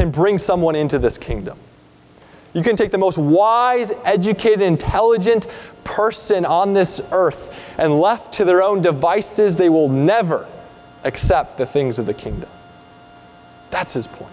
can 0.00 0.10
bring 0.10 0.38
someone 0.38 0.74
into 0.74 0.98
this 0.98 1.18
kingdom. 1.18 1.58
You 2.54 2.62
can 2.62 2.74
take 2.74 2.90
the 2.90 2.96
most 2.96 3.18
wise, 3.18 3.92
educated, 4.06 4.62
intelligent 4.62 5.46
person 5.84 6.46
on 6.46 6.72
this 6.72 7.02
earth, 7.12 7.54
and 7.76 8.00
left 8.00 8.32
to 8.34 8.46
their 8.46 8.62
own 8.62 8.80
devices, 8.80 9.56
they 9.56 9.68
will 9.68 9.90
never 9.90 10.48
accept 11.04 11.58
the 11.58 11.66
things 11.66 11.98
of 11.98 12.06
the 12.06 12.14
kingdom. 12.14 12.48
That's 13.68 13.92
his 13.92 14.06
point. 14.06 14.32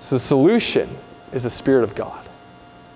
So 0.00 0.16
the 0.16 0.20
solution 0.20 0.94
is 1.32 1.44
the 1.44 1.50
Spirit 1.50 1.84
of 1.84 1.94
God. 1.94 2.22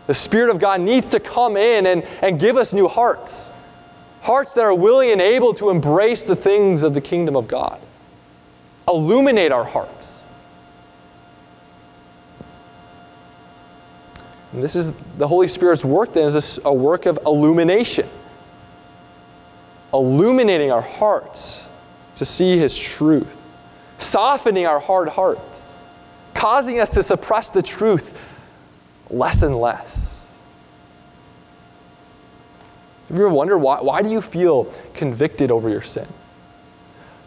The 0.06 0.12
Spirit 0.12 0.50
of 0.50 0.58
God 0.58 0.82
needs 0.82 1.06
to 1.06 1.18
come 1.18 1.56
in 1.56 1.86
and, 1.86 2.02
and 2.20 2.38
give 2.38 2.58
us 2.58 2.74
new 2.74 2.88
hearts. 2.88 3.50
Hearts 4.26 4.54
that 4.54 4.64
are 4.64 4.74
willing 4.74 5.12
and 5.12 5.20
able 5.20 5.54
to 5.54 5.70
embrace 5.70 6.24
the 6.24 6.34
things 6.34 6.82
of 6.82 6.94
the 6.94 7.00
kingdom 7.00 7.36
of 7.36 7.46
God. 7.46 7.80
Illuminate 8.88 9.52
our 9.52 9.62
hearts. 9.62 10.26
And 14.52 14.60
this 14.62 14.74
is 14.74 14.90
the 15.18 15.28
Holy 15.28 15.46
Spirit's 15.46 15.84
work, 15.84 16.12
then, 16.12 16.26
is 16.26 16.58
a, 16.58 16.68
a 16.68 16.72
work 16.72 17.06
of 17.06 17.20
illumination. 17.24 18.08
Illuminating 19.94 20.72
our 20.72 20.82
hearts 20.82 21.64
to 22.16 22.24
see 22.24 22.58
His 22.58 22.76
truth, 22.76 23.36
softening 23.98 24.66
our 24.66 24.80
hard 24.80 25.08
hearts 25.08 25.66
causing 26.36 26.80
us 26.80 26.90
to 26.90 27.02
suppress 27.02 27.48
the 27.48 27.62
truth 27.62 28.16
less 29.10 29.42
and 29.42 29.56
less. 29.56 30.05
Have 33.08 33.16
you 33.16 33.26
ever 33.26 33.34
wondered 33.34 33.58
why, 33.58 33.80
why 33.80 34.02
do 34.02 34.10
you 34.10 34.20
feel 34.20 34.72
convicted 34.94 35.50
over 35.50 35.68
your 35.68 35.82
sin? 35.82 36.06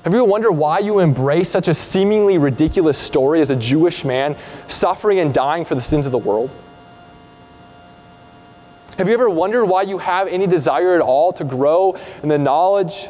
Have 0.03 0.13
you 0.13 0.19
ever 0.19 0.29
wondered 0.29 0.51
why 0.51 0.79
you 0.79 0.99
embrace 0.99 1.49
such 1.49 1.67
a 1.67 1.73
seemingly 1.73 2.37
ridiculous 2.37 2.97
story 2.97 3.41
as 3.41 3.49
a 3.49 3.55
Jewish 3.55 4.03
man 4.03 4.35
suffering 4.67 5.19
and 5.19 5.33
dying 5.33 5.65
for 5.65 5.75
the 5.75 5.81
sins 5.81 6.05
of 6.05 6.11
the 6.11 6.17
world? 6.17 6.49
Have 8.97 9.07
you 9.07 9.13
ever 9.13 9.29
wondered 9.29 9.65
why 9.65 9.83
you 9.83 9.97
have 9.97 10.27
any 10.27 10.47
desire 10.47 10.95
at 10.95 11.01
all 11.01 11.31
to 11.33 11.43
grow 11.43 11.97
in 12.21 12.29
the 12.29 12.37
knowledge 12.37 13.07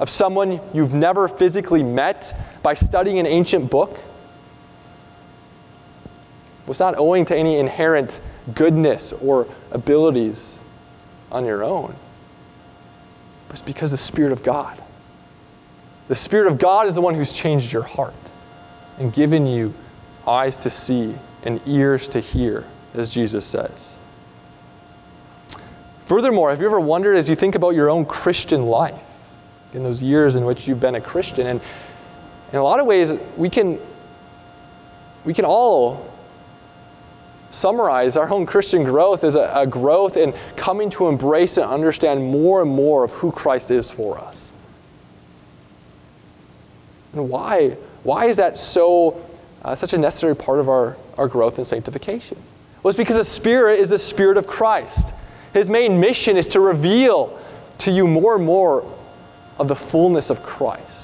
of 0.00 0.10
someone 0.10 0.60
you've 0.74 0.94
never 0.94 1.28
physically 1.28 1.82
met 1.82 2.34
by 2.62 2.74
studying 2.74 3.18
an 3.18 3.26
ancient 3.26 3.70
book? 3.70 3.98
was 6.66 6.78
not 6.78 6.96
owing 6.96 7.24
to 7.26 7.36
any 7.36 7.58
inherent 7.58 8.20
goodness 8.54 9.12
or 9.12 9.46
abilities 9.72 10.56
on 11.32 11.44
your 11.44 11.64
own. 11.64 11.94
But 13.48 13.54
it's 13.54 13.62
because 13.62 13.90
the 13.90 13.96
Spirit 13.96 14.30
of 14.30 14.44
God. 14.44 14.80
The 16.08 16.14
Spirit 16.14 16.46
of 16.46 16.58
God 16.58 16.86
is 16.86 16.94
the 16.94 17.00
one 17.00 17.14
who's 17.14 17.32
changed 17.32 17.72
your 17.72 17.82
heart 17.82 18.14
and 18.98 19.12
given 19.12 19.46
you 19.46 19.74
eyes 20.26 20.58
to 20.58 20.70
see 20.70 21.14
and 21.42 21.60
ears 21.66 22.06
to 22.08 22.20
hear, 22.20 22.64
as 22.94 23.10
Jesus 23.10 23.44
says. 23.44 23.96
Furthermore, 26.06 26.50
have 26.50 26.60
you 26.60 26.66
ever 26.66 26.80
wondered 26.80 27.16
as 27.16 27.28
you 27.28 27.34
think 27.34 27.54
about 27.54 27.70
your 27.70 27.88
own 27.88 28.04
Christian 28.04 28.66
life, 28.66 29.00
in 29.72 29.82
those 29.82 30.02
years 30.02 30.36
in 30.36 30.44
which 30.44 30.68
you've 30.68 30.80
been 30.80 30.96
a 30.96 31.00
Christian, 31.00 31.46
and 31.46 31.60
in 32.52 32.58
a 32.58 32.62
lot 32.62 32.78
of 32.80 32.86
ways, 32.86 33.12
we 33.38 33.48
can, 33.48 33.78
we 35.24 35.32
can 35.32 35.46
all 35.46 36.11
summarize 37.52 38.16
our 38.16 38.28
own 38.30 38.46
Christian 38.46 38.82
growth 38.82 39.22
is 39.22 39.36
a, 39.36 39.52
a, 39.54 39.66
growth 39.66 40.16
in 40.16 40.34
coming 40.56 40.90
to 40.90 41.08
embrace 41.08 41.58
and 41.58 41.70
understand 41.70 42.24
more 42.24 42.62
and 42.62 42.70
more 42.70 43.04
of 43.04 43.12
who 43.12 43.30
Christ 43.30 43.70
is 43.70 43.88
for 43.88 44.18
us. 44.18 44.50
And 47.12 47.28
why? 47.28 47.76
Why 48.02 48.24
is 48.26 48.38
that 48.38 48.58
so 48.58 49.22
uh, 49.62 49.74
such 49.76 49.92
a 49.92 49.98
necessary 49.98 50.34
part 50.34 50.58
of 50.58 50.68
our, 50.68 50.96
our 51.18 51.28
growth 51.28 51.58
and 51.58 51.66
sanctification? 51.66 52.38
Well, 52.82 52.90
it's 52.90 52.96
because 52.96 53.16
the 53.16 53.24
Spirit 53.24 53.78
is 53.78 53.90
the 53.90 53.98
Spirit 53.98 54.38
of 54.38 54.46
Christ. 54.46 55.12
His 55.52 55.68
main 55.68 56.00
mission 56.00 56.36
is 56.36 56.48
to 56.48 56.60
reveal 56.60 57.38
to 57.78 57.90
you 57.90 58.06
more 58.06 58.36
and 58.36 58.44
more 58.44 58.90
of 59.58 59.68
the 59.68 59.76
fullness 59.76 60.30
of 60.30 60.42
Christ. 60.42 61.01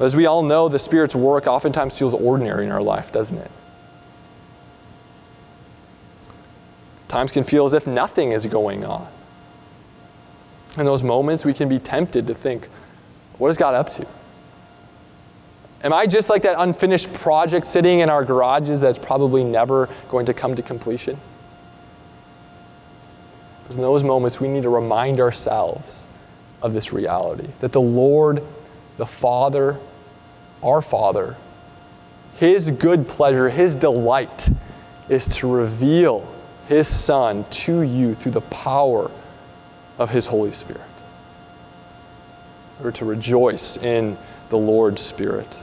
As 0.00 0.16
we 0.16 0.24
all 0.24 0.42
know, 0.42 0.68
the 0.68 0.78
Spirit's 0.78 1.14
work 1.14 1.46
oftentimes 1.46 1.96
feels 1.96 2.14
ordinary 2.14 2.64
in 2.64 2.72
our 2.72 2.82
life, 2.82 3.12
doesn't 3.12 3.36
it? 3.36 3.50
Times 7.08 7.32
can 7.32 7.44
feel 7.44 7.66
as 7.66 7.74
if 7.74 7.86
nothing 7.86 8.32
is 8.32 8.46
going 8.46 8.84
on. 8.84 9.06
In 10.78 10.86
those 10.86 11.02
moments, 11.02 11.44
we 11.44 11.52
can 11.52 11.68
be 11.68 11.78
tempted 11.78 12.26
to 12.28 12.34
think, 12.34 12.68
what 13.36 13.48
is 13.48 13.58
God 13.58 13.74
up 13.74 13.92
to? 13.94 14.06
Am 15.82 15.92
I 15.92 16.06
just 16.06 16.30
like 16.30 16.42
that 16.42 16.56
unfinished 16.58 17.12
project 17.12 17.66
sitting 17.66 18.00
in 18.00 18.08
our 18.08 18.24
garages 18.24 18.80
that's 18.80 18.98
probably 18.98 19.44
never 19.44 19.88
going 20.08 20.26
to 20.26 20.34
come 20.34 20.54
to 20.56 20.62
completion? 20.62 21.18
Because 23.62 23.76
in 23.76 23.82
those 23.82 24.04
moments, 24.04 24.40
we 24.40 24.48
need 24.48 24.62
to 24.62 24.70
remind 24.70 25.20
ourselves 25.20 26.00
of 26.62 26.72
this 26.72 26.92
reality 26.92 27.48
that 27.60 27.72
the 27.72 27.80
Lord, 27.80 28.42
the 28.98 29.06
Father, 29.06 29.78
our 30.62 30.82
Father, 30.82 31.36
His 32.36 32.70
good 32.70 33.08
pleasure, 33.08 33.48
His 33.48 33.76
delight 33.76 34.48
is 35.08 35.26
to 35.36 35.50
reveal 35.50 36.26
His 36.68 36.88
Son 36.88 37.44
to 37.50 37.82
you 37.82 38.14
through 38.14 38.32
the 38.32 38.40
power 38.42 39.10
of 39.98 40.10
His 40.10 40.26
Holy 40.26 40.52
Spirit. 40.52 40.82
Or 42.82 42.92
to 42.92 43.04
rejoice 43.04 43.76
in 43.76 44.16
the 44.48 44.58
Lord's 44.58 45.02
Spirit. 45.02 45.58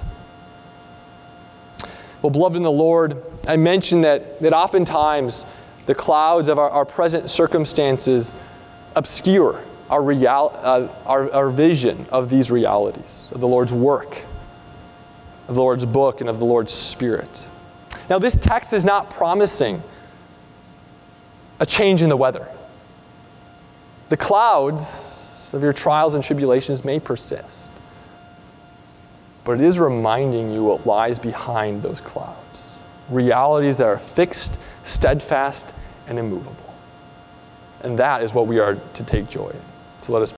Well, 2.21 2.29
beloved 2.31 2.55
in 2.55 2.63
the 2.63 2.71
Lord, 2.71 3.23
I 3.47 3.55
mentioned 3.55 4.03
that, 4.03 4.39
that 4.41 4.53
oftentimes 4.53 5.45
the 5.85 5.95
clouds 5.95 6.47
of 6.47 6.59
our, 6.59 6.69
our 6.69 6.85
present 6.85 7.29
circumstances 7.29 8.35
obscure 8.95 9.61
our, 9.89 10.01
real, 10.01 10.51
uh, 10.53 10.87
our, 11.05 11.31
our 11.31 11.49
vision 11.49 12.05
of 12.11 12.29
these 12.29 12.51
realities, 12.51 13.31
of 13.33 13.39
the 13.39 13.47
Lord's 13.47 13.71
work 13.71 14.17
of 15.47 15.55
the 15.55 15.61
Lord's 15.61 15.85
book 15.85 16.21
and 16.21 16.29
of 16.29 16.39
the 16.39 16.45
Lord's 16.45 16.73
Spirit. 16.73 17.45
Now, 18.09 18.19
this 18.19 18.37
text 18.37 18.73
is 18.73 18.85
not 18.85 19.09
promising 19.09 19.81
a 21.59 21.65
change 21.65 22.01
in 22.01 22.09
the 22.09 22.17
weather. 22.17 22.47
The 24.09 24.17
clouds 24.17 25.49
of 25.53 25.61
your 25.61 25.73
trials 25.73 26.15
and 26.15 26.23
tribulations 26.23 26.85
may 26.85 26.99
persist, 26.99 27.69
but 29.43 29.53
it 29.53 29.61
is 29.61 29.79
reminding 29.79 30.51
you 30.51 30.63
what 30.63 30.85
lies 30.85 31.19
behind 31.19 31.81
those 31.81 32.01
clouds 32.01 32.47
realities 33.09 33.77
that 33.77 33.85
are 33.87 33.97
fixed, 33.97 34.57
steadfast, 34.83 35.67
and 36.07 36.19
immovable. 36.19 36.73
And 37.81 37.97
that 37.99 38.23
is 38.23 38.33
what 38.33 38.47
we 38.47 38.59
are 38.59 38.75
to 38.75 39.03
take 39.03 39.29
joy 39.29 39.49
in. 39.49 39.61
So 40.01 40.13
let 40.13 40.21
us 40.21 40.25